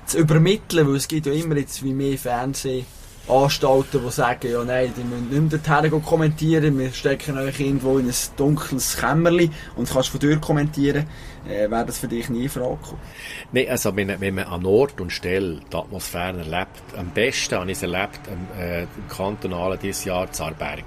zu 0.06 0.18
übermitteln, 0.18 0.86
weil 0.86 0.94
es 0.94 1.08
gibt 1.08 1.26
ja 1.26 1.32
immer 1.32 1.56
jetzt 1.56 1.82
wie 1.82 1.92
mehr 1.92 2.16
Fernseh 2.16 2.84
Anstalten, 3.28 4.00
die 4.04 4.10
sagen, 4.10 4.50
ja 4.50 4.64
nein, 4.64 4.92
die 4.96 5.04
müssen 5.04 5.28
nicht 5.28 5.64
mehr 5.64 5.80
dorthin 5.80 6.02
kommentieren, 6.02 6.78
wir 6.78 6.92
stecken 6.92 7.38
euch 7.38 7.60
irgendwo 7.60 7.98
in 7.98 8.08
ein 8.08 8.14
dunkles 8.36 8.96
Kämmerchen 8.96 9.52
und 9.76 9.88
kannst 9.90 10.08
von 10.08 10.20
dort 10.20 10.40
kommentieren, 10.40 11.06
äh, 11.48 11.70
wäre 11.70 11.86
das 11.86 11.98
für 11.98 12.08
dich 12.08 12.28
nie 12.28 12.44
in 12.44 12.48
Frage 12.48 12.76
gekommen? 12.76 13.00
Nein, 13.52 13.68
also 13.68 13.94
wenn, 13.94 14.20
wenn 14.20 14.34
man 14.34 14.44
an 14.44 14.64
Ort 14.64 15.00
und 15.00 15.12
Stelle 15.12 15.60
die 15.72 15.76
Atmosphäre 15.76 16.38
erlebt, 16.38 16.82
am 16.96 17.10
besten 17.10 17.56
habe 17.56 17.70
ich 17.70 17.76
es 17.76 17.82
erlebt 17.82 18.20
im, 18.26 18.60
äh, 18.60 18.82
im 18.82 19.08
kantonalen 19.08 19.78
dieses 19.78 20.04
Jahr 20.04 20.30
Zarberg. 20.32 20.84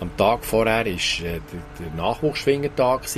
Am 0.00 0.16
Tag 0.16 0.44
vorher 0.44 0.84
war 0.84 0.86
äh, 0.86 0.96
der, 1.20 1.40
Nachwuchsschwingertag. 1.96 3.08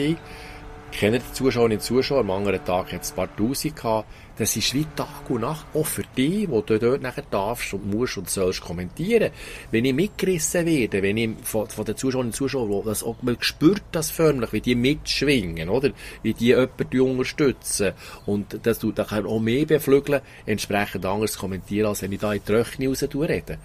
Kennen 0.93 1.23
die 1.27 1.33
Zuschauerinnen 1.33 1.79
und 1.79 1.85
Zuschauer, 1.85 2.21
am 2.21 2.31
anderen 2.31 2.65
Tag 2.65 2.93
hat 2.93 3.03
es 3.03 3.13
ein 3.13 3.17
paar 3.17 3.37
Tausend 3.37 3.77
gehabt. 3.77 4.09
Das 4.37 4.57
ist 4.57 4.75
wie 4.75 4.87
Tag 4.97 5.29
und 5.29 5.43
Nacht, 5.43 5.67
auch 5.75 5.87
für 5.87 6.03
dich, 6.17 6.49
wo 6.49 6.63
du 6.63 6.79
dort 6.79 7.03
nachher 7.03 7.25
darfst 7.31 7.75
und 7.75 7.91
musst 7.91 8.17
und 8.17 8.29
sollst 8.29 8.63
kommentieren. 8.63 9.31
Wenn 9.71 9.85
ich 9.85 9.95
mitgerissen 9.95 10.67
werde, 10.67 11.03
wenn 11.03 11.17
ich 11.17 11.31
von, 11.43 11.69
von 11.69 11.85
den 11.85 11.97
Zuschauerinnen 11.97 12.31
und 12.31 12.37
Zuschauern, 12.37 12.85
das 12.85 13.03
auch, 13.03 13.17
man 13.23 13.37
spürt 13.41 13.83
das 13.93 14.11
förmlich, 14.11 14.53
wie 14.53 14.61
die 14.61 14.75
mitschwingen, 14.75 15.69
oder? 15.69 15.91
Wie 16.23 16.35
die 16.35 16.47
jemanden 16.47 17.01
unterstützen. 17.01 17.93
Und 18.27 18.59
das 18.63 18.79
tut 18.79 18.99
dann 18.99 19.27
auch 19.27 19.41
mehr 19.41 19.67
beflügeln, 19.67 20.23
entsprechend 20.47 21.05
anders 21.05 21.39
kommentieren, 21.39 21.89
als 21.89 22.03
wenn 22.03 22.13
ich 22.13 22.21
da 22.21 22.33
in 22.33 22.41
die 22.47 22.53
Röchne 22.53 22.89
raus 22.89 23.03
rede. 23.03 23.59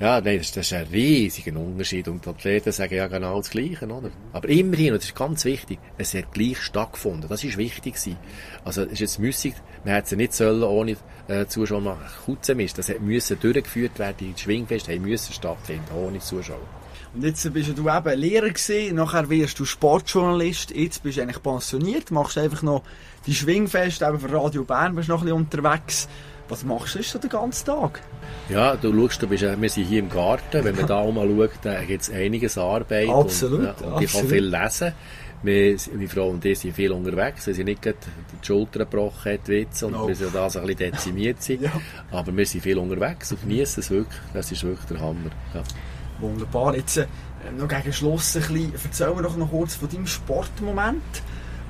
Ja, 0.00 0.20
nein, 0.20 0.38
das, 0.38 0.50
das 0.52 0.66
ist 0.66 0.72
ein 0.72 0.86
riesiger 0.92 1.58
Unterschied. 1.58 2.08
Und 2.08 2.24
die 2.24 2.28
Athleten 2.28 2.72
sagen 2.72 2.94
ja 2.94 3.06
genau 3.06 3.38
das 3.38 3.50
Gleiche, 3.50 3.86
oder? 3.86 4.10
Aber 4.32 4.48
immerhin, 4.48 4.92
und 4.92 4.98
das 4.98 5.06
ist 5.06 5.14
ganz 5.14 5.44
wichtig, 5.44 5.78
es 5.98 6.14
hat 6.14 6.32
gleich 6.32 6.60
stattgefunden. 6.60 7.28
Das 7.28 7.44
ist 7.44 7.56
wichtig 7.56 7.94
gewesen. 7.94 8.16
Also, 8.64 8.82
es 8.82 8.92
ist 8.92 9.00
jetzt 9.00 9.18
müssig, 9.20 9.54
man 9.84 9.94
hätte 9.94 10.06
es 10.06 10.16
nicht 10.16 10.34
sollen, 10.34 10.62
ohne 10.64 10.96
äh, 11.28 11.46
Zuschauer 11.46 11.80
machen. 11.80 12.04
Kutzenmist, 12.24 12.76
das 12.78 12.92
müssen 13.00 13.38
durchgeführt 13.38 13.98
werden, 13.98 14.16
die 14.34 14.34
Schwingfeste 14.36 14.92
haben 14.92 15.02
müssen 15.02 15.32
stattfinden, 15.32 15.84
ohne 15.96 16.18
Zuschauer. 16.18 16.66
Und 17.14 17.22
jetzt 17.22 17.52
bist 17.52 17.78
du 17.78 17.88
eben 17.88 18.18
Lehrer 18.18 18.48
gewesen, 18.48 18.96
nachher 18.96 19.30
wirst 19.30 19.60
du 19.60 19.64
Sportjournalist, 19.64 20.74
jetzt 20.74 21.04
bist 21.04 21.16
du 21.16 21.22
eigentlich 21.22 21.40
pensioniert, 21.40 22.10
machst 22.10 22.36
einfach 22.36 22.62
noch 22.62 22.82
die 23.26 23.34
Schwingfeste, 23.34 24.04
eben 24.04 24.18
für 24.18 24.32
Radio 24.32 24.64
Bern 24.64 24.96
bist 24.96 25.08
du 25.08 25.12
noch 25.12 25.20
ein 25.20 25.26
bisschen 25.26 25.38
unterwegs. 25.38 26.08
Was 26.48 26.62
machst 26.64 26.94
du 26.94 27.02
so 27.02 27.18
den 27.18 27.30
ganzen 27.30 27.66
Tag? 27.66 28.00
Ja, 28.48 28.76
du 28.76 28.92
schaust, 28.92 29.22
du 29.22 29.26
bist, 29.26 29.42
wir 29.42 29.70
sind 29.70 29.84
hier 29.84 30.00
im 30.00 30.10
Garten. 30.10 30.64
Wenn 30.64 30.76
man 30.76 30.86
da 30.86 31.04
mal 31.10 31.26
schaut, 31.26 31.58
da 31.62 31.82
gibt 31.84 32.02
es 32.02 32.10
einiges 32.10 32.58
Arbeit. 32.58 33.08
Absolut. 33.08 33.60
Und, 33.60 33.80
ja, 33.80 33.86
und 33.86 34.02
ich 34.02 34.12
kann 34.12 34.28
viel 34.28 34.44
lesen. 34.44 34.92
Wir, 35.42 35.76
meine 35.92 36.08
Frau 36.08 36.28
und 36.30 36.44
ich 36.44 36.58
sind 36.58 36.74
viel 36.74 36.92
unterwegs. 36.92 37.46
Wir 37.46 37.54
sind 37.54 37.66
nicht 37.66 37.82
gerade 37.82 37.98
die 38.42 38.46
Schulter 38.46 38.80
gebrochen, 38.80 39.38
die 39.46 39.52
Witze, 39.52 39.86
und 39.86 39.92
no. 39.92 40.08
wir 40.08 40.14
sind 40.14 40.34
da 40.34 40.48
so 40.48 40.60
ein 40.60 40.66
bisschen 40.66 40.92
dezimiert 40.92 41.42
sind. 41.42 41.62
ja. 41.62 41.72
Aber 42.10 42.34
wir 42.34 42.46
sind 42.46 42.62
viel 42.62 42.78
unterwegs 42.78 43.32
und 43.32 43.42
genießen 43.42 43.82
es 43.82 43.90
wirklich. 43.90 44.20
Das 44.32 44.50
ist 44.50 44.64
wirklich 44.64 44.86
der 44.86 45.00
Hammer. 45.00 45.30
Ja. 45.52 45.62
Wunderbar. 46.20 46.74
Jetzt 46.76 46.96
äh, 46.96 47.06
noch 47.58 47.68
gegen 47.68 47.92
Schluss 47.92 48.36
ein 48.36 48.42
bisschen, 48.42 48.72
erzähl 48.84 49.14
mir 49.14 49.22
doch 49.22 49.36
noch 49.36 49.50
kurz 49.50 49.74
von 49.74 49.88
deinem 49.88 50.06
Sportmoment 50.06 51.02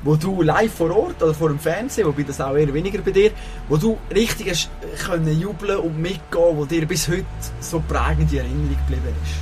wo 0.05 0.17
du 0.17 0.43
live 0.43 0.73
vor 0.73 0.95
Ort 0.95 1.23
oder 1.23 1.35
vor 1.35 1.49
dem 1.49 1.59
Fernsehen, 1.59 2.07
wobei 2.07 2.23
das 2.23 2.41
auch 2.41 2.55
eher 2.55 2.73
weniger 2.73 2.99
bei 2.99 3.11
dir, 3.11 3.31
wo 3.69 3.77
du 3.77 3.99
richtig 4.15 4.51
hast 4.51 4.71
können 5.05 5.41
jubeln 5.41 5.79
und 5.79 5.99
mitgehen, 6.01 6.57
wo 6.57 6.65
dir 6.67 6.87
bis 6.87 7.09
heute 7.09 7.25
so 7.61 7.83
prägend 7.89 8.31
in 8.33 8.39
Erinnerung 8.39 8.77
geblieben 8.87 9.17
ist? 9.25 9.35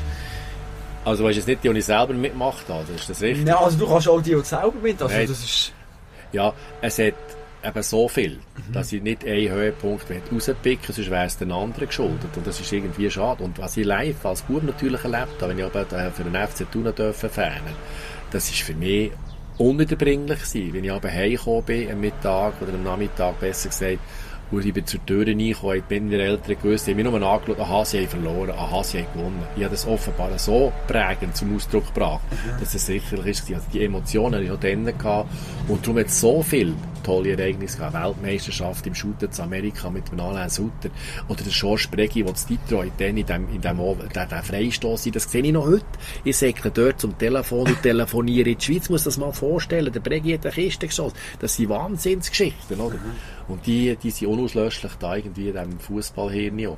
Also 1.05 1.25
weißt 1.25 1.35
du 1.35 1.39
jetzt 1.41 1.49
nicht 1.49 1.65
die, 1.65 1.69
die 1.69 1.79
ich 1.79 1.85
selber 1.85 2.15
mitgemacht 2.15 2.69
habe, 2.69 2.93
ist 2.95 3.11
das 3.11 3.21
richtig? 3.21 3.47
Ja, 3.47 3.59
also 3.59 3.77
du 3.77 3.87
kannst 3.89 4.09
auch 4.09 4.23
die, 4.23 4.35
die 4.35 4.43
selber 4.43 4.75
mit, 4.81 5.03
also 5.03 5.13
Nein. 5.13 5.27
das 5.27 5.43
ist... 5.43 5.73
Ja, 6.31 6.55
es 6.81 6.99
hat 6.99 7.15
eben 7.65 7.83
so 7.83 8.09
viel, 8.09 8.37
mhm. 8.37 8.73
dass 8.73 8.93
ich 8.93 9.03
nicht 9.03 9.25
einen 9.25 9.51
Höhepunkt 9.51 10.07
rauspicken 10.33 10.95
sonst 10.95 11.11
wäre 11.11 11.27
es 11.27 11.37
den 11.37 11.53
anderen 11.53 11.89
geschuldet. 11.89 12.31
Und 12.37 12.47
das 12.47 12.61
ist 12.61 12.73
irgendwie 12.73 13.11
schade. 13.11 13.43
Und 13.43 13.59
was 13.59 13.77
ich 13.77 13.85
live 13.85 14.25
als 14.25 14.43
Bub 14.43 14.63
natürlich 14.63 15.05
erlebt 15.05 15.41
habe, 15.41 15.51
wenn 15.51 15.59
ich 15.59 15.65
aber 15.65 15.85
für 16.13 16.25
den 16.25 16.35
FC 16.35 16.71
Thun 16.71 16.93
dürfen 16.95 17.31
fahren, 17.31 17.75
das 18.31 18.49
ist 18.49 18.63
für 18.63 18.75
mich 18.75 19.11
ununterbringlich 19.59 20.45
sein. 20.45 20.71
Wenn 20.73 20.85
ich 20.85 20.93
aber 20.93 21.11
heimgekommen 21.11 21.63
bin, 21.65 21.91
am 21.91 22.01
Mittag 22.01 22.55
oder 22.61 22.75
am 22.75 22.83
Nachmittag, 22.83 23.41
besser 23.41 23.69
gesagt, 23.69 23.99
wo 24.51 24.59
ich 24.59 24.73
bin 24.73 24.87
zur 24.87 25.05
Tür 25.07 25.27
reingekommen, 25.27 25.83
bin 25.89 26.11
meine 26.11 26.23
Eltern 26.23 26.57
gewusst, 26.63 26.87
ich 26.87 26.95
habe 26.95 27.03
mir 27.03 27.11
nur 27.11 27.29
angeschaut, 27.29 27.59
aha, 27.59 27.85
sie 27.85 28.01
haben 28.01 28.09
verloren, 28.09 28.51
aha, 28.51 28.85
sie 28.85 28.99
haben 28.99 29.13
gewonnen. 29.15 29.43
Ich 29.57 29.65
habe 29.65 29.73
das 29.73 29.87
offenbar 29.87 30.39
so 30.39 30.73
prägend 30.87 31.37
zum 31.37 31.57
Ausdruck 31.57 31.87
gebracht, 31.87 32.21
mhm. 32.31 32.61
dass 32.61 32.75
es 32.75 32.85
sicherlich 32.85 33.27
ist. 33.27 33.53
Also 33.53 33.67
die 33.73 33.85
Emotionen 33.85 34.35
hatte 34.35 34.45
ich 34.45 34.51
auch 34.51 34.61
dann 34.61 34.85
gehabt. 34.85 35.31
Und 35.69 35.83
darum 35.83 35.99
hat 35.99 36.11
so 36.11 36.43
viel 36.43 36.75
tolle 37.03 37.33
Ereignisse 37.33 37.79
gehabt. 37.79 37.95
Weltmeisterschaft 37.95 38.87
im 38.87 38.95
Shooter 38.95 39.31
zu 39.31 39.43
Amerika 39.43 39.91
mit 39.91 40.11
dem 40.11 40.21
Alain 40.21 40.49
Sutter. 40.49 40.91
Oder 41.29 41.43
der 41.43 41.53
George 41.53 41.89
Breggi, 41.91 42.23
der 42.23 42.35
zu 42.35 42.49
Detroit 42.49 42.93
dann 42.99 43.17
in 43.17 43.27
dem, 43.27 43.49
in 43.55 43.61
dem, 43.61 43.79
der, 44.15 44.27
der 44.27 44.43
Freistoß, 44.43 45.09
das 45.13 45.31
sehe 45.31 45.43
ich 45.43 45.53
noch 45.53 45.67
heute. 45.67 45.85
Ich 46.25 46.37
segne 46.37 46.71
dort 46.71 47.01
zum 47.01 47.17
Telefon 47.19 47.67
und 47.67 47.83
telefoniere 47.83 48.51
in 48.51 48.59
die 48.59 48.65
Schweiz, 48.65 48.89
muss 48.89 49.05
das 49.05 49.19
mal 49.19 49.33
vorstellen. 49.33 49.93
Der 49.93 50.01
Breggi 50.01 50.33
hat 50.33 50.47
eine 50.47 50.55
Kiste 50.55 50.87
geschossen. 50.87 51.17
Das 51.41 51.57
sind 51.57 51.69
Wahnsinnsgeschichten, 51.69 52.81
oder? 52.81 52.99
Und 53.49 53.67
die, 53.67 53.97
die 53.97 54.11
sind 54.11 54.29
unauslöschlich 54.29 54.93
da 55.01 55.17
irgendwie 55.17 55.49
in 55.49 55.55
diesem 55.55 55.81
Fußballhirn. 55.81 56.59
Das 56.59 56.69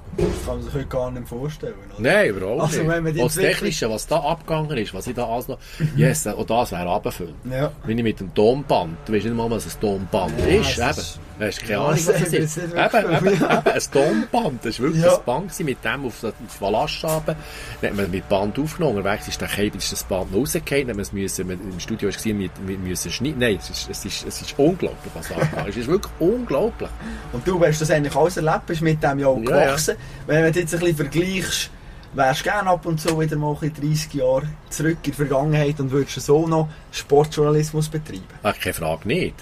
kann 0.47 0.57
man 0.57 0.63
sich 0.63 0.75
heute 0.75 0.87
gar 0.87 1.11
nicht 1.11 1.29
vorstellen, 1.29 1.75
oder? 1.91 2.03
Nein, 2.03 2.31
überhaupt 2.31 2.63
also, 2.63 2.83
nicht. 2.83 3.05
Wenn 3.05 3.17
das 3.17 3.35
Technische, 3.35 3.91
was 3.91 4.07
da 4.07 4.19
abgegangen 4.21 4.77
ist, 4.79 4.95
was 4.95 5.07
ich 5.07 5.15
da 5.15 5.27
alles 5.27 5.49
noch... 5.49 5.59
yes, 5.97 6.27
auch 6.27 6.45
das 6.45 6.73
wäre 6.73 6.89
abgefüllt. 6.89 7.35
Ja. 7.51 7.71
Wenn 7.85 7.99
ich 7.99 8.05
mit 8.05 8.21
dem 8.21 8.35
Tonband, 8.35 8.97
du 9.05 9.13
weißt 9.13 9.27
nicht 9.27 9.37
mal, 9.37 9.51
was 9.51 9.67
ein 9.67 9.81
Tonband 9.81 10.14
ja, 10.15 10.61
ist, 10.61 10.79
eben. 10.79 11.25
Du 11.37 11.45
hast 11.45 11.61
keine 11.61 11.79
Ahnung, 11.79 11.93
was 11.93 12.07
das 12.07 12.33
ist. 12.33 12.59
Eben, 12.59 12.73
eben, 12.73 13.27
eben, 13.27 13.43
ein 13.43 13.83
Tonband. 13.93 14.65
Das 14.65 14.79
war 14.79 14.87
wirklich 14.87 15.05
ja. 15.05 15.17
ein 15.17 15.25
Band 15.25 15.61
mit 15.61 15.85
dem 15.85 16.05
auf 16.07 16.21
das 16.21 16.33
Ballast 16.61 17.05
runter. 17.05 17.37
Dann 17.81 17.91
hat 17.91 17.97
man 17.97 18.11
mit 18.11 18.29
Band 18.29 18.57
aufgenommen. 18.57 18.99
Unterwegs 18.99 19.27
ist, 19.27 19.41
der 19.41 19.49
Kabel, 19.49 19.77
ist 19.77 19.91
das 19.91 20.05
Band 20.05 20.33
rausgefallen. 20.33 20.87
Dann 20.87 20.97
müssen 20.97 21.17
wir 21.17 21.25
im 21.55 21.81
Studio 21.81 22.09
war, 22.09 22.25
wir, 22.25 22.51
wir 22.67 22.79
müssen 22.79 23.11
schneiden. 23.11 23.41
Nein, 23.41 23.59
es 23.61 23.69
ist, 23.69 23.91
es 23.91 24.05
ist, 24.05 24.27
es 24.27 24.43
ist 24.43 24.55
unglaublich, 24.57 25.13
was 25.15 25.29
da 25.29 25.67
Es 25.67 25.77
ist 25.77 25.89
wirklich 25.89 26.13
unglaublich. 26.21 26.91
Und 27.33 27.47
du 27.47 27.61
hast 27.65 27.81
das 27.81 27.91
eigentlich 27.91 28.15
alles 28.15 28.37
erlebt, 28.37 28.67
bist 28.67 28.83
mit 28.83 29.03
dem 29.03 29.19
Jahr 29.19 29.35
gewachsen. 29.35 29.97
Ja, 30.29 30.35
ja. 30.35 30.43
Wenn 30.45 30.53
du 30.53 30.61
jetzt 30.61 30.73
ein 30.73 30.81
bisschen 30.81 30.97
vergleichst, 30.97 31.71
wärst 32.13 32.41
du 32.41 32.45
gerne 32.45 32.71
ab 32.71 32.87
und 32.87 33.01
zu 33.01 33.21
wieder 33.21 33.37
mal 33.37 33.57
30 33.57 34.15
Jahre 34.15 34.45
zurück 34.71 34.99
in 35.03 35.11
die 35.11 35.13
Vergangenheit 35.13 35.81
und 35.81 35.91
würdest 35.91 36.21
so 36.21 36.47
noch 36.47 36.69
Sportjournalismus 36.93 37.89
betreiben? 37.89 38.23
Ach, 38.45 38.57
keine 38.57 38.75
Frage 38.75 39.09
nicht 39.09 39.35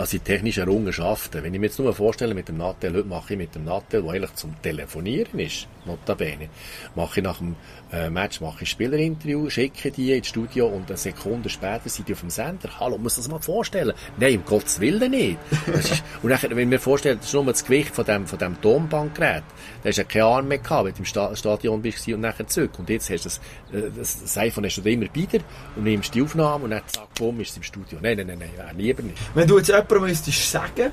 also 0.00 0.16
die 0.16 0.24
technischen 0.24 0.60
Errungenschaften. 0.60 1.42
Wenn 1.42 1.52
ich 1.52 1.60
mir 1.60 1.66
jetzt 1.66 1.78
nur 1.78 1.92
vorstelle 1.92 2.34
mit 2.34 2.48
dem 2.48 2.56
Nattel, 2.56 2.94
heute 2.94 3.06
mache 3.06 3.34
ich 3.34 3.38
mit 3.38 3.54
dem 3.54 3.64
Nattel, 3.64 4.02
der 4.02 4.10
eigentlich 4.10 4.34
zum 4.34 4.54
Telefonieren 4.62 5.38
ist, 5.38 5.68
notabene, 5.86 6.48
mache 6.94 7.20
ich 7.20 7.24
nach 7.24 7.38
dem 7.38 7.56
äh, 7.92 8.08
Match 8.08 8.40
mache 8.40 8.62
ich 8.62 8.70
Spielerinterview, 8.70 9.50
schicke 9.50 9.90
die 9.90 10.12
ins 10.12 10.28
Studio 10.28 10.68
und 10.68 10.88
eine 10.88 10.96
Sekunde 10.96 11.48
später 11.48 11.88
sind 11.88 12.08
die 12.08 12.12
auf 12.12 12.20
dem 12.20 12.30
Sender. 12.30 12.68
Hallo, 12.78 12.98
muss 12.98 13.16
das 13.16 13.28
mal 13.28 13.40
vorstellen? 13.40 13.94
Nein, 14.18 14.38
um 14.38 14.44
Gottes 14.44 14.78
Willen 14.80 15.10
nicht. 15.10 15.38
Ist, 15.66 16.02
und 16.22 16.30
dann, 16.30 16.40
wenn 16.42 16.58
ich 16.58 16.66
mir 16.66 16.78
vorstelle, 16.78 17.16
das 17.16 17.26
ist 17.26 17.34
nur 17.34 17.44
das 17.46 17.64
Gewicht 17.64 17.94
von 17.94 18.04
dem, 18.04 18.26
von 18.26 18.38
dem 18.38 18.60
Tonbandgerät, 18.60 19.42
da 19.82 19.88
hast 19.88 19.98
du 19.98 20.02
ja 20.02 20.08
keine 20.08 20.24
Arme 20.24 20.48
mehr 20.48 20.58
gehabt, 20.58 20.86
wenn 20.86 20.92
du 20.92 20.98
im 21.00 21.04
Sta 21.04 21.34
Stadion 21.34 21.82
bist 21.82 22.06
und 22.08 22.20
nachher 22.20 22.46
zurück. 22.46 22.78
Und 22.78 22.88
jetzt 22.88 23.10
hast 23.10 23.24
du 23.24 23.28
das, 23.28 23.40
äh, 23.72 23.90
das, 23.96 24.22
das 24.22 24.38
iPhone 24.38 24.64
hast 24.64 24.76
du 24.76 24.88
immer 24.88 25.06
wieder 25.12 25.40
und 25.76 25.84
nimmst 25.84 26.14
die 26.14 26.22
Aufnahme 26.22 26.64
und 26.64 26.70
dann 26.70 26.82
zack, 26.86 27.12
bumm, 27.14 27.40
ist 27.40 27.50
es 27.50 27.56
im 27.56 27.62
Studio. 27.62 27.98
Nein, 28.00 28.18
nein, 28.18 28.26
nein, 28.26 28.50
nein, 28.56 28.76
lieber 28.76 29.02
nicht. 29.02 29.18
Wenn 29.34 29.48
du 29.48 29.58
jetzt 29.58 29.68
jemandem 29.68 30.02
müsstest 30.02 30.50
sagen, 30.50 30.92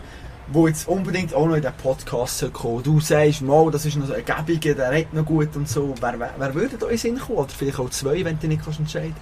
wo 0.50 0.68
jetzt 0.68 0.88
unbedingt 0.88 1.34
auch 1.34 1.46
noch 1.46 1.56
in 1.56 1.62
den 1.62 1.74
Podcast 1.74 2.52
kommen 2.54 2.84
Du 2.84 3.00
sagst, 3.00 3.42
mal, 3.42 3.70
das 3.72 3.86
ist 3.86 3.98
noch 3.98 4.08
so 4.08 4.14
ein 4.14 4.24
Gäbiger, 4.24 4.74
der 4.74 4.92
redet 4.92 5.14
noch 5.14 5.26
gut 5.26 5.56
und 5.56 5.68
so. 5.68 5.94
Wer, 6.00 6.20
wer, 6.20 6.32
wer 6.38 6.54
würde 6.54 6.78
da 6.78 6.88
in 6.88 6.98
Sinn 6.98 7.20
kommen? 7.20 7.40
Oder 7.40 7.50
vielleicht 7.50 7.80
auch 7.80 7.90
zwei, 7.90 8.24
wenn 8.24 8.40
du 8.40 8.48
nicht 8.48 8.64
kannst 8.64 8.80
entscheiden 8.80 9.16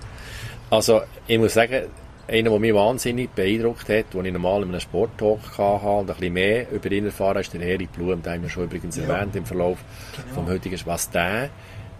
Also, 0.69 1.01
ich 1.27 1.39
muss 1.39 1.53
sagen, 1.53 1.83
einer, 2.27 2.49
der 2.49 2.59
mich 2.59 2.73
wahnsinnig 2.73 3.29
beeindruckt 3.31 3.87
hat, 3.89 4.13
den 4.13 4.25
ich 4.25 4.33
normal 4.33 4.63
in 4.63 4.69
einem 4.69 4.79
Sporttalk 4.79 5.57
hatte 5.57 5.85
und 5.85 6.09
ein 6.09 6.15
bisschen 6.15 6.33
mehr 6.33 6.71
über 6.71 6.91
ihn 6.91 7.05
erfahren 7.05 7.37
ist 7.37 7.53
der 7.53 7.61
Erik 7.61 7.91
Blum, 7.93 8.21
den 8.21 8.33
haben 8.33 8.41
wir 8.41 8.49
schon 8.49 8.63
übrigens 8.63 8.97
ja. 8.97 9.03
erwähnt 9.03 9.35
im 9.35 9.45
Verlauf 9.45 9.77
genau. 10.15 10.35
vom 10.35 10.47
heutigen, 10.47 10.79
was 10.85 11.09
der 11.09 11.49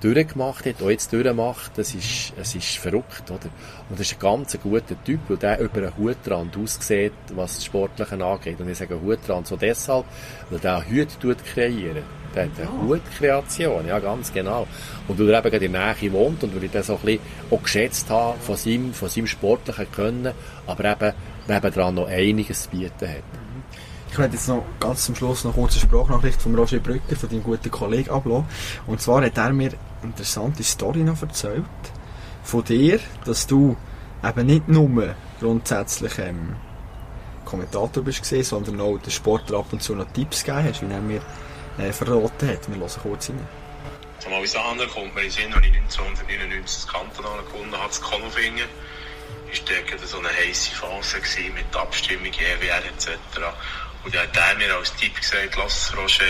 durchgemacht 0.06 0.66
hat, 0.66 0.82
auch 0.82 0.90
jetzt 0.90 1.12
durchmacht, 1.12 1.72
das 1.76 1.96
ist, 1.96 2.34
es 2.40 2.56
ist 2.56 2.78
verrückt, 2.78 3.24
oder? 3.30 3.50
Und 3.90 4.00
das 4.00 4.12
ist 4.12 4.14
ein 4.14 4.20
ganz 4.20 4.58
guter 4.62 5.04
Typ, 5.04 5.20
weil 5.28 5.38
der 5.38 5.60
über 5.60 5.78
einen 5.78 5.98
Hutrand 5.98 6.56
aussieht, 6.58 7.14
was 7.34 7.56
das 7.56 7.66
Sportliche 7.66 8.24
angeht. 8.24 8.60
Und 8.60 8.70
ich 8.70 8.78
sage 8.78 9.00
Hutrand 9.02 9.48
so 9.48 9.56
deshalb, 9.56 10.06
weil 10.50 10.60
der 10.60 10.84
Hut 10.88 11.20
tut 11.20 11.44
kreieren. 11.44 12.04
Der 12.36 12.44
hat 12.44 12.52
eine 12.58 12.66
ja. 12.66 12.88
Hutkreation, 12.88 13.88
ja, 13.88 14.00
ganz 14.00 14.32
genau. 14.32 14.68
Und 15.08 15.18
weil 15.18 15.34
er 15.34 15.46
eben 15.46 15.64
in 15.64 15.74
der 15.74 15.96
Nähe 15.96 16.14
wohnt 16.14 16.44
und 16.44 16.56
weil 16.56 16.66
ich 16.66 16.72
das 16.72 16.88
so 16.88 16.96
ein 16.96 17.02
bisschen 17.02 17.20
auch 17.50 17.64
geschätzt 17.64 18.10
habe 18.10 18.38
von 18.40 18.58
seinem, 18.58 18.94
von 18.94 19.10
seinem 19.10 19.28
sportlichen 19.28 19.92
Können, 19.92 20.34
aber 20.68 20.86
eben, 20.92 21.14
nebendran 21.48 21.96
noch 21.96 22.08
einiges 22.08 22.64
zu 22.64 22.70
bieten 22.70 23.08
hat. 23.08 23.45
Ich 24.16 24.20
werde 24.20 24.34
jetzt 24.34 24.48
noch 24.48 24.64
ganz 24.80 25.04
zum 25.04 25.14
Schluss 25.14 25.44
noch 25.44 25.56
kurz 25.56 25.74
eine 25.74 25.82
Sprachnachricht 25.82 26.42
von 26.42 26.56
Roger 26.56 26.80
Brücker, 26.80 27.18
von 27.18 27.28
deinem 27.28 27.44
guten 27.44 27.70
Kollegen, 27.70 28.12
ablassen. 28.12 28.48
Und 28.88 29.02
zwar 29.02 29.22
hat 29.26 29.38
er 29.38 29.52
mir 29.52 29.72
eine 29.72 29.78
interessante 30.04 30.64
Story 30.64 31.00
noch 31.00 31.22
erzählt. 31.22 31.66
Von 32.42 32.64
dir, 32.64 33.02
dass 33.26 33.46
du 33.46 33.76
eben 34.24 34.46
nicht 34.46 34.70
nur 34.70 35.16
grundsätzlich 35.42 36.18
ähm, 36.20 36.56
Kommentator 37.44 38.04
bist 38.04 38.24
gewesen, 38.24 38.46
sondern 38.46 38.80
auch 38.80 38.98
den 39.00 39.12
Sportler 39.12 39.58
ab 39.58 39.66
und 39.74 39.84
zu 39.84 39.94
noch 39.94 40.10
Tipps 40.14 40.46
gegeben 40.46 40.66
hast, 40.66 40.82
wie 40.82 40.94
er 40.94 41.02
mir 41.02 41.22
äh, 41.78 41.92
verraten 41.92 42.48
hat. 42.48 42.70
Wir 42.70 42.78
hören 42.78 42.92
kurz 43.04 43.30
rein. 43.30 43.48
Zum 44.20 44.32
Alexander 44.32 44.88
kommt 44.88 45.14
mir 45.14 45.24
in 45.24 45.30
Sinn, 45.32 45.54
als 45.54 45.66
ich 45.66 45.76
1999 45.76 46.64
das 46.64 46.88
Kantonale 46.88 47.44
gewonnen 47.44 47.74
habe, 47.74 47.90
das 47.90 48.00
Konofingen. 48.00 48.70
Ist 49.52 49.64
dort 49.70 50.08
so 50.08 50.20
eine 50.20 50.30
heisse 50.30 50.72
Phase 50.72 51.18
mit 51.54 51.76
Abstimmung, 51.76 52.28
EWR 52.28 52.86
etc. 52.86 53.10
Und 54.06 54.14
dann 54.14 54.22
hat 54.22 54.38
er 54.38 54.56
mir 54.56 54.76
als 54.76 54.96
Tipp 54.96 55.16
gesagt, 55.20 55.56
lass 55.58 55.92
Roger, 55.98 56.24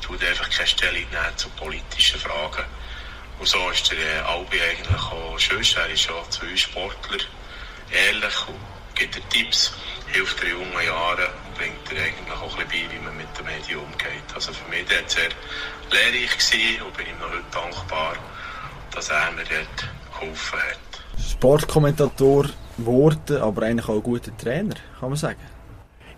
tu 0.00 0.14
einfach 0.14 0.48
keine 0.48 0.66
Stellung 0.66 1.06
zu 1.36 1.48
politischen 1.50 2.18
Fragen. 2.18 2.64
Und 3.38 3.46
so 3.46 3.70
ist 3.70 3.90
der 3.90 3.98
äh, 3.98 4.20
Albi 4.20 4.58
eigentlich 4.60 5.02
auch 5.02 5.38
schön. 5.38 5.62
Er 5.76 5.88
ist 5.90 6.06
ja 6.06 6.14
zwei 6.30 6.56
Sportler, 6.56 7.18
ehrlich 7.90 8.48
und 8.48 8.56
gibt 8.94 9.14
dir 9.14 9.28
Tipps, 9.28 9.74
hilft 10.06 10.42
dir 10.42 10.52
in 10.54 10.60
jungen 10.60 10.86
Jahren 10.86 11.26
und 11.26 11.54
bringt 11.54 11.90
dir 11.90 12.02
eigentlich 12.02 12.38
auch 12.40 12.58
ein 12.58 12.66
bisschen 12.66 12.88
bei, 12.88 12.94
wie 12.94 13.04
man 13.04 13.16
mit 13.16 13.26
den 13.38 13.44
Medien 13.44 13.78
umgeht. 13.80 14.34
Also 14.34 14.52
für 14.52 14.68
mich 14.70 14.88
war 14.88 14.96
er 14.96 15.08
sehr 15.08 15.28
lehrreich 15.90 16.38
gewesen 16.38 16.82
und 16.82 16.96
bin 16.96 17.06
ihm 17.08 17.18
noch 17.18 17.30
heute 17.30 17.44
dankbar, 17.52 18.14
dass 18.90 19.10
er 19.10 19.30
mir 19.32 19.44
dort 19.44 19.90
geholfen 20.14 20.58
hat. 20.58 21.22
Sportkommentator 21.30 22.48
geworden, 22.78 23.42
aber 23.42 23.62
eigentlich 23.62 23.88
auch 23.88 23.96
ein 23.96 24.02
guter 24.02 24.36
Trainer, 24.36 24.76
kann 24.98 25.10
man 25.10 25.16
sagen. 25.16 25.40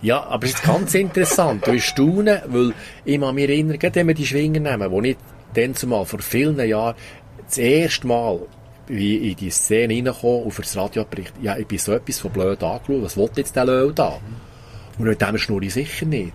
Ja, 0.04 0.22
aber 0.24 0.44
es 0.44 0.52
ist 0.52 0.62
ganz 0.62 0.94
interessant. 0.94 1.66
Du 1.66 1.80
staunen, 1.80 2.38
weil 2.48 2.74
ich 3.06 3.18
mich 3.18 3.48
erinnern, 3.48 3.78
gerade 3.78 3.94
wenn 3.94 4.08
wir 4.08 4.14
die 4.14 4.26
Schwinger 4.26 4.60
nehmen, 4.60 4.90
wo 4.90 5.00
ich 5.00 5.16
dann 5.54 5.74
zumal 5.74 6.04
vor 6.04 6.18
vielen 6.18 6.60
Jahren 6.68 6.94
das 7.46 7.56
erste 7.56 8.06
Mal 8.06 8.40
wie 8.86 9.30
in 9.30 9.36
die 9.36 9.48
Szene 9.48 9.94
reingekommen 9.94 10.42
und 10.42 10.50
für 10.50 10.60
das 10.60 10.76
Radio 10.76 11.06
berichtet, 11.06 11.42
ja, 11.42 11.56
ich 11.56 11.66
bin 11.66 11.78
so 11.78 11.92
etwas 11.92 12.20
von 12.20 12.32
blöd 12.32 12.62
angeschaut, 12.62 13.02
was 13.02 13.16
will 13.16 13.30
jetzt 13.34 13.56
der 13.56 13.64
Löw 13.64 13.94
da? 13.94 14.20
Und 14.98 15.06
mit 15.06 15.22
dem 15.22 15.38
schnurre 15.38 15.64
ich 15.64 15.72
sicher 15.72 16.04
nicht. 16.04 16.34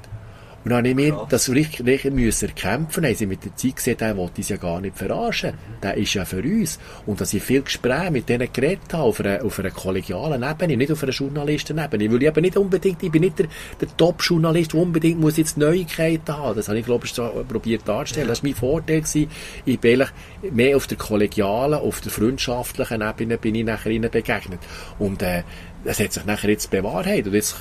Und 0.64 0.72
dann 0.72 0.80
habe 0.80 0.90
ich 0.90 0.96
mir 0.96 1.14
Krass. 1.14 1.28
das 1.30 1.50
richtig, 1.50 2.12
müssen 2.12 2.50
erkämpfen. 2.50 3.06
Haben 3.06 3.16
sie 3.16 3.26
mit 3.26 3.46
der 3.46 3.56
Zeit 3.56 3.78
gesehen, 3.78 3.98
der 3.98 4.18
wollte 4.18 4.38
uns 4.38 4.50
ja 4.50 4.58
gar 4.58 4.82
nicht 4.82 4.98
verarschen. 4.98 5.54
Der 5.82 5.96
ist 5.96 6.14
ja 6.14 6.26
für 6.26 6.42
uns. 6.42 6.80
Und 7.06 7.22
dass 7.22 7.34
ich 7.34 7.42
viel 7.42 7.62
Gespräche 7.62 8.12
mit 8.12 8.28
denen 8.28 8.52
geredet 8.52 8.94
habe, 8.94 9.04
auf 9.04 9.20
einer, 9.22 9.44
auf 9.44 9.58
einer 9.60 9.72
kollegialen 9.72 10.44
Ebene, 10.44 10.76
nicht 10.76 10.92
auf 10.92 11.02
einer 11.04 11.14
Journalistenebene. 11.14 12.12
Weil 12.12 12.22
ich 12.22 12.28
eben 12.28 12.42
nicht 12.42 12.58
unbedingt, 12.58 13.02
ich 13.02 13.12
bin 13.12 13.22
nicht 13.22 13.40
der, 13.40 13.48
der 13.80 13.88
Top-Journalist, 13.96 14.74
der 14.74 14.82
unbedingt 14.82 15.20
muss 15.20 15.38
jetzt 15.38 15.58
Neuigkeiten 15.58 16.36
haben. 16.36 16.56
Das 16.56 16.68
habe 16.68 16.80
ich, 16.80 16.86
glaube 16.86 17.06
ich, 17.06 17.14
so 17.14 17.46
probiert 17.48 17.88
darzustellen. 17.88 18.28
Das 18.28 18.44
war 18.44 18.50
mein 18.50 18.56
Vorteil 18.56 19.02
gewesen. 19.02 19.30
Ich 19.64 19.80
bin 19.80 20.04
mehr 20.52 20.76
auf 20.76 20.88
der 20.88 20.98
kollegialen, 20.98 21.80
auf 21.80 22.02
der 22.02 22.12
freundschaftlichen 22.12 23.02
Ebene 23.02 23.38
bin 23.38 23.56
ich 23.56 23.64
nachher 23.64 23.92
ihnen 23.92 24.12
begegnet. 24.12 24.60
Und, 24.98 25.22
äh, 25.22 25.44
das 25.86 26.00
hat 26.02 26.12
sich 26.12 26.26
nachher 26.26 26.50
jetzt 26.50 26.70
bewahrheitet. 26.70 27.28
Und 27.28 27.34
jetzt, 27.34 27.56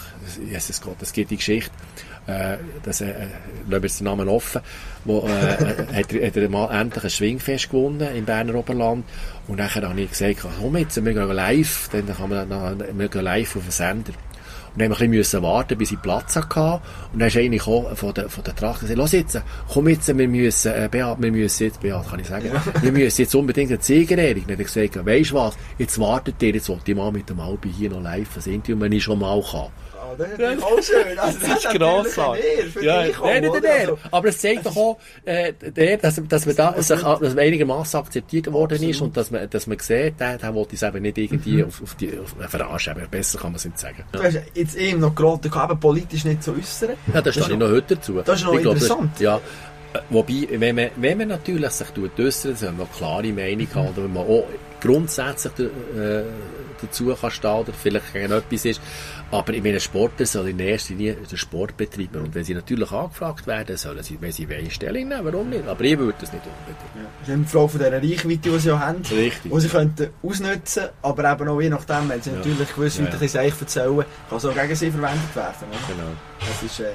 Jesus 0.51 0.81
Gott, 0.81 0.97
das 0.99 1.13
geht 1.13 1.31
die 1.31 1.37
Geschichte 1.37 1.71
äh, 2.29 2.59
das, 2.83 3.01
äh, 3.01 3.15
lassen 3.69 3.83
wir 3.83 3.89
den 3.89 4.05
Namen 4.05 4.29
offen, 4.29 4.61
wo, 5.05 5.27
äh, 5.27 5.97
hat, 5.97 6.13
er, 6.13 6.27
hat 6.27 6.37
er 6.37 6.49
mal 6.49 6.81
endlich 6.81 7.05
ein 7.05 7.11
Schwingfest 7.11 7.71
gewonnen 7.71 8.07
im 8.15 8.25
Berner 8.25 8.55
Oberland 8.55 9.05
und 9.49 9.59
nachher 9.59 9.89
habe 9.89 10.01
ich 10.01 10.11
gesagt, 10.11 10.47
komm 10.61 10.77
jetzt, 10.77 11.03
wir 11.03 11.15
gehen 11.15 11.31
live, 11.33 11.89
dann 11.91 12.07
kann 12.07 12.29
man, 12.29 12.49
dann, 12.49 12.99
wir 12.99 13.09
gehen 13.09 13.25
live 13.25 13.57
auf 13.57 13.63
den 13.63 13.71
Sender. 13.71 14.13
Und 14.75 14.83
dann 14.83 14.93
haben 14.93 15.01
wir 15.01 15.07
ein 15.07 15.11
bisschen 15.23 15.43
warten, 15.43 15.79
bis 15.79 15.91
ich 15.91 16.03
Platz 16.03 16.37
hatte. 16.37 16.81
Und 17.13 17.19
dann 17.19 17.29
ist 17.29 17.37
einer 17.37 17.59
von 17.59 18.15
der, 18.15 18.29
von 18.29 18.45
der 18.45 18.55
Tracht 18.55 18.81
gesagt, 18.81 18.99
los 18.99 19.13
jetzt, 19.13 19.41
komm 19.73 19.89
jetzt, 19.89 20.07
wir 20.17 20.29
müssen, 20.29 20.73
äh, 20.73 20.89
Beat, 20.91 21.17
wir 21.21 21.33
müssen 21.33 21.65
jetzt, 21.65 21.81
Beat, 21.81 22.09
kann 22.09 22.21
ich 22.21 22.27
sagen, 22.27 22.53
wir 22.83 22.93
müssen 22.93 23.23
jetzt 23.23 23.35
unbedingt 23.35 23.73
eine 23.73 23.83
Siegerehrung. 23.83 24.43
Dann 24.47 24.59
hat 24.59 24.59
er 24.61 24.65
gesagt, 24.65 25.07
weisst 25.07 25.33
was, 25.33 25.57
jetzt 25.79 25.99
wartet 25.99 26.43
ihr, 26.43 26.55
jetzt 26.55 26.69
wollte 26.69 26.91
ich 26.91 26.97
mal 26.97 27.11
mit 27.11 27.29
dem 27.29 27.41
Albi 27.41 27.73
hier 27.73 27.91
noch 27.91 28.03
live 28.03 28.37
ein 28.37 28.53
Interview, 28.53 28.79
wenn 28.79 28.93
ich 28.93 29.03
schon 29.03 29.19
mal 29.19 29.43
kann 29.51 29.69
das 30.17 30.29
ist 30.31 30.63
auch 30.63 30.83
schön. 30.83 31.19
Also, 31.19 31.39
das, 31.41 31.65
ist 31.65 31.71
grossartig. 31.71 32.83
Ja, 32.83 33.05
nein, 33.23 33.43
nicht 33.43 33.63
der. 33.63 33.97
Aber 34.11 34.29
es 34.29 34.39
zeigt 34.39 34.67
doch 34.67 34.77
auch, 34.77 34.99
äh, 35.25 35.53
der, 35.53 35.97
dass, 35.99 36.21
dass 36.29 36.47
man 36.47 36.57
da, 36.57 36.83
sich, 36.83 37.01
dass 37.01 37.21
man 37.21 37.39
einigermaßen 37.39 38.01
akzeptiert 38.01 38.53
worden 38.53 38.75
Absolut. 38.75 38.95
ist 38.95 39.01
und 39.01 39.17
dass 39.17 39.31
man, 39.31 39.51
dass 39.51 39.67
man 39.67 39.79
sieht, 39.79 40.21
der, 40.21 40.39
der 40.39 40.55
wollte 40.55 40.75
es 40.75 40.83
eben 40.83 41.03
nicht 41.03 41.19
irgendwie 41.19 41.59
mhm. 41.59 41.67
auf, 41.67 41.83
auf 41.83 41.95
die, 41.97 42.19
auf, 42.19 42.35
verarschen. 42.49 42.95
Besser 43.11 43.39
kann 43.39 43.53
man 43.53 43.57
es 43.57 43.65
nicht 43.65 43.79
sagen. 43.79 44.05
Du 44.13 44.23
hast 44.23 44.39
jetzt 44.55 44.77
eben 44.77 45.01
noch 45.01 45.15
geraten, 45.15 45.47
eben 45.49 45.81
politisch 45.81 46.25
nicht 46.25 46.43
zu 46.43 46.53
äußern. 46.53 46.91
Ja, 47.13 47.23
da 47.23 47.33
stehe 47.33 47.51
ich 47.51 47.57
noch 47.57 47.69
heute 47.69 47.97
dazu. 47.97 48.21
Das 48.25 48.41
ist 48.41 48.47
noch 48.47 48.55
ich 48.55 48.61
interessant. 48.61 49.17
Glaub, 49.17 49.43
ja. 49.95 49.99
Äh, 49.99 50.03
wobei, 50.11 50.49
wenn 50.51 50.77
man, 50.77 50.91
wenn 50.97 51.19
man 51.19 51.29
natürlich 51.29 51.71
sich 51.71 51.87
äußert, 51.97 52.59
soll 52.59 52.73
man 52.73 52.81
eine 52.81 52.89
klare 52.97 53.33
Meinung 53.33 53.69
haben, 53.75 53.97
wenn 53.97 54.13
man 54.13 54.27
auch 54.27 54.47
grundsätzlich 54.81 55.71
äh, 55.97 56.23
dazu 56.81 57.15
kann 57.15 57.31
stehen 57.31 57.51
oder 57.51 57.73
vielleicht 57.73 58.13
gegen 58.13 58.33
etwas 58.33 58.65
ist. 58.65 58.81
Aber 59.31 59.53
in 59.53 59.63
meinen 59.63 59.81
Sportler 59.81 60.27
soll 60.27 60.49
in 60.49 60.59
erster 60.59 60.95
Linie 60.95 61.17
der 61.31 61.37
Sport 61.37 61.77
betreiben. 61.77 62.23
Und 62.23 62.35
wenn 62.35 62.45
sie 62.45 62.55
natürlich 62.55 62.91
angefragt 62.91 63.47
werden, 63.47 63.77
sollen 63.77 64.03
sie, 64.03 64.19
wenn 64.21 64.33
sie 64.33 64.49
wollen, 64.49 64.71
Stellung 64.71 65.09
nehmen. 65.09 65.25
Warum 65.25 65.51
nicht? 65.51 65.67
Aber 65.67 65.85
ich 65.85 65.99
würde 65.99 66.15
das 66.21 66.33
nicht 66.33 66.45
unbedingt. 66.45 66.79
Ja. 66.95 67.03
Das 67.21 67.29
ist 67.29 67.35
eine 67.35 67.45
Frage 67.45 67.69
von 67.69 67.79
dieser 67.79 67.93
Reichweite, 67.93 68.51
die 68.51 68.59
sie 68.59 68.71
auch 68.71 68.79
haben. 68.79 69.03
Richtig. 69.03 69.53
Die 69.53 69.61
sie 69.61 69.69
könnten 69.69 70.11
ausnutzen 70.23 70.89
aber 71.03 71.33
eben 71.33 71.49
auch 71.49 71.61
je 71.61 71.69
nachdem, 71.69 72.09
wenn 72.09 72.23
sie 72.23 72.31
ja. 72.31 72.37
natürlich 72.37 72.75
gewisse 72.75 73.03
ja. 73.03 73.11
Leute 73.11 73.25
ja. 73.27 73.43
erzählen, 73.43 74.05
kann 74.29 74.39
es 74.39 74.45
auch 74.45 74.55
gegen 74.55 74.75
sie 74.75 74.91
verwendet 74.91 75.37
werden. 75.37 75.69
Oder? 75.69 75.95
Genau. 75.95 76.11
Das 76.41 76.63
ist... 76.63 76.81
Äh, 76.81 76.93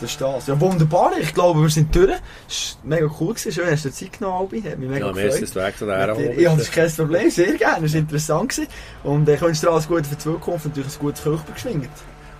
das 0.00 0.10
ist 0.10 0.20
das. 0.20 0.46
Ja, 0.46 0.60
wunderbar. 0.60 1.12
Ich 1.20 1.34
glaube, 1.34 1.60
wir 1.60 1.68
sind 1.68 1.94
durch. 1.94 2.10
Es 2.48 2.78
war 2.82 2.88
mega 2.88 3.10
cool. 3.20 3.34
Gewesen. 3.34 3.52
Schön, 3.52 3.70
hast 3.70 3.84
du 3.84 3.92
Zeit 3.92 4.18
genommen, 4.18 4.40
Albi. 4.40 4.62
Hat 4.62 4.78
mich 4.78 4.88
mega 4.88 5.06
ja, 5.06 5.12
gefreut. 5.12 5.54
Ja, 5.54 5.66
Weg 5.66 5.78
zu 5.78 5.86
der 5.86 6.40
Ja, 6.40 6.54
das 6.54 6.62
ist 6.62 6.72
kein 6.72 6.90
Problem. 6.90 7.30
Sehr 7.30 7.54
gerne. 7.54 7.86
Es 7.86 7.92
war 7.92 8.00
interessant. 8.00 8.50
Gewesen. 8.50 8.68
Und 9.04 9.28
ich 9.28 9.40
wünsche 9.40 9.66
dir 9.66 9.72
alles 9.72 9.88
Gute 9.88 10.04
für 10.04 10.14
die 10.14 10.22
Zukunft 10.22 10.66
und 10.66 10.76
natürlich 10.76 10.96
ein 10.96 11.00
gutes 11.00 11.22
Köchber 11.22 11.52
geschwingt. 11.52 11.90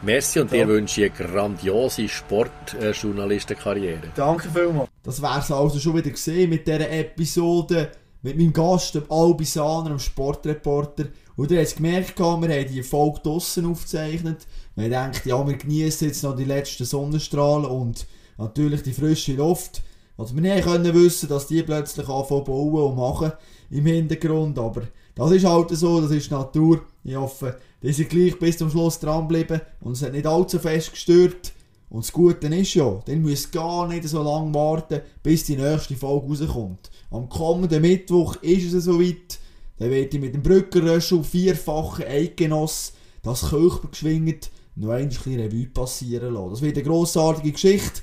Merci 0.02 0.40
und 0.40 0.52
dir 0.52 0.68
wünsche 0.68 1.04
ich 1.04 1.20
eine 1.20 1.30
grandiose 1.30 2.08
Sportjournalistenkarriere. 2.08 4.12
Danke 4.14 4.48
vielmals. 4.48 4.90
Das 5.02 5.22
wäre 5.22 5.38
es 5.38 5.50
also 5.50 5.78
schon 5.78 5.96
wieder 5.96 6.10
gesehen 6.10 6.50
mit 6.50 6.66
dieser 6.66 6.90
Episode 6.90 7.90
mit 8.22 8.36
meinem 8.36 8.52
Gast, 8.52 8.94
dem 8.94 9.04
Albi 9.08 9.44
Sahner, 9.44 9.90
dem 9.90 9.98
Sportreporter. 9.98 11.06
Und 11.36 11.50
ihr 11.50 11.58
habt 11.58 11.68
es 11.68 11.76
gemerkt, 11.76 12.18
wir 12.18 12.26
haben 12.26 12.68
die 12.68 12.82
Folge 12.82 13.20
draussen 13.22 13.66
aufgezeichnet. 13.66 14.46
Man 14.76 14.90
denkt, 14.90 15.24
ja, 15.24 15.46
wir 15.46 15.56
genießen 15.56 16.06
jetzt 16.06 16.22
noch 16.22 16.36
die 16.36 16.44
letzten 16.44 16.84
Sonnenstrahlen 16.84 17.64
und 17.64 18.06
natürlich 18.36 18.82
die 18.82 18.92
frische 18.92 19.32
Luft. 19.32 19.82
Also 20.18 20.34
wir 20.34 20.42
nicht 20.42 20.64
können 20.64 20.94
wissen, 20.94 21.30
dass 21.30 21.46
die 21.46 21.62
plötzlich 21.62 22.06
anfangen 22.08 22.44
bauen 22.44 22.90
und 22.90 22.96
machen 22.96 23.32
im 23.70 23.86
Hintergrund, 23.86 24.58
aber 24.58 24.82
das 25.14 25.30
ist 25.30 25.46
halt 25.46 25.70
so, 25.70 26.00
das 26.02 26.10
ist 26.10 26.30
Natur. 26.30 26.82
Ich 27.04 27.16
hoffe, 27.16 27.56
dass 27.80 27.96
sie 27.96 28.04
gleich 28.04 28.38
bis 28.38 28.58
zum 28.58 28.70
Schluss 28.70 28.98
dranbleiben 28.98 29.62
und 29.80 29.92
es 29.92 30.02
hat 30.02 30.12
nicht 30.12 30.26
allzu 30.26 30.58
fest 30.58 30.92
gestört. 30.92 31.52
Und 31.88 32.04
das 32.04 32.12
Gute 32.12 32.48
ist 32.48 32.74
ja, 32.74 33.00
dann 33.06 33.22
müsst 33.22 33.54
ihr 33.54 33.60
gar 33.60 33.88
nicht 33.88 34.06
so 34.06 34.22
lange 34.22 34.52
warten, 34.52 35.00
bis 35.22 35.44
die 35.44 35.56
nächste 35.56 35.96
Folge 35.96 36.38
rauskommt. 36.38 36.90
Am 37.10 37.30
kommenden 37.30 37.80
Mittwoch 37.80 38.36
ist 38.42 38.74
es 38.74 38.84
soweit. 38.84 39.38
Dann 39.78 39.90
werde 39.90 40.16
ich 40.16 40.20
mit 40.20 40.34
dem 40.34 40.42
Brückenröschel 40.42 41.24
vierfachen 41.24 42.04
Eidgenoss 42.04 42.92
das 43.22 43.48
Köchber 43.48 43.88
geschwingt 43.88 44.50
noch 44.76 44.90
ein 44.90 45.08
bisschen 45.08 45.40
Revue 45.40 45.66
passieren 45.66 46.34
lassen. 46.34 46.50
Das 46.50 46.62
wird 46.62 46.76
eine 46.76 46.86
grossartige 46.86 47.52
Geschichte. 47.52 48.02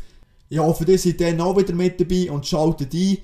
Ich 0.49 0.59
hoffe, 0.59 0.85
ihr 0.85 0.99
seid 0.99 1.21
dann 1.21 1.41
auch 1.41 1.57
wieder 1.57 1.73
mit 1.73 1.99
dabei 1.99 2.31
und 2.31 2.45
schaltet 2.45 2.93
ein. 2.93 3.17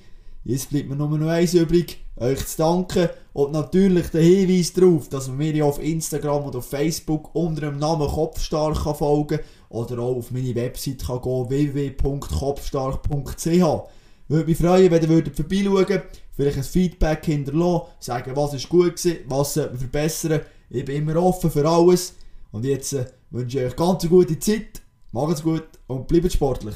Jetzt 0.44 0.70
bleibt 0.70 0.88
mir 0.88 0.96
nur 0.96 1.18
noch 1.18 1.28
eins 1.28 1.52
übrig, 1.52 1.98
euch 2.16 2.46
zu 2.46 2.58
danken 2.58 3.10
und 3.34 3.52
natürlich 3.52 4.08
der 4.08 4.22
Hinweis 4.22 4.72
darauf, 4.72 5.10
dass 5.10 5.28
man 5.28 5.36
mir 5.36 5.66
auf 5.66 5.82
Instagram 5.82 6.44
oder 6.44 6.58
auf 6.58 6.68
Facebook 6.68 7.34
unter 7.34 7.62
dem 7.62 7.78
Namen 7.78 8.08
Kopfstark 8.08 8.78
folgen 8.96 9.38
kann 9.38 9.46
oder 9.68 9.98
auch 9.98 10.16
auf 10.16 10.30
meine 10.30 10.54
Website 10.54 11.06
kann 11.06 11.20
gehen 11.20 11.50
www.kopfstark.ch. 11.50 13.90
Würde 14.28 14.46
mich 14.46 14.56
freuen, 14.56 14.90
wenn 14.90 15.02
ihr 15.02 15.08
würdet 15.08 15.36
vorbeischauen 15.36 16.02
vielleicht 16.32 16.56
ein 16.56 16.64
Feedback 16.64 17.26
hinterlassen, 17.26 17.86
sagen, 17.98 18.32
was 18.34 18.54
ist 18.54 18.68
gut 18.68 18.96
gewesen, 18.96 19.18
was 19.26 19.54
sollte 19.54 19.70
man 19.70 19.78
verbessern. 19.78 20.40
Ich 20.70 20.84
bin 20.84 20.96
immer 20.96 21.22
offen 21.22 21.50
für 21.50 21.68
alles 21.68 22.14
und 22.52 22.64
jetzt 22.64 22.94
äh, 22.94 23.04
wünsche 23.30 23.58
ich 23.58 23.66
euch 23.66 23.76
ganz 23.76 24.02
eine 24.02 24.10
gute 24.10 24.38
Zeit, 24.38 24.82
macht's 25.12 25.42
gut 25.42 25.68
und 25.86 26.06
bleibt 26.06 26.32
sportlich. 26.32 26.74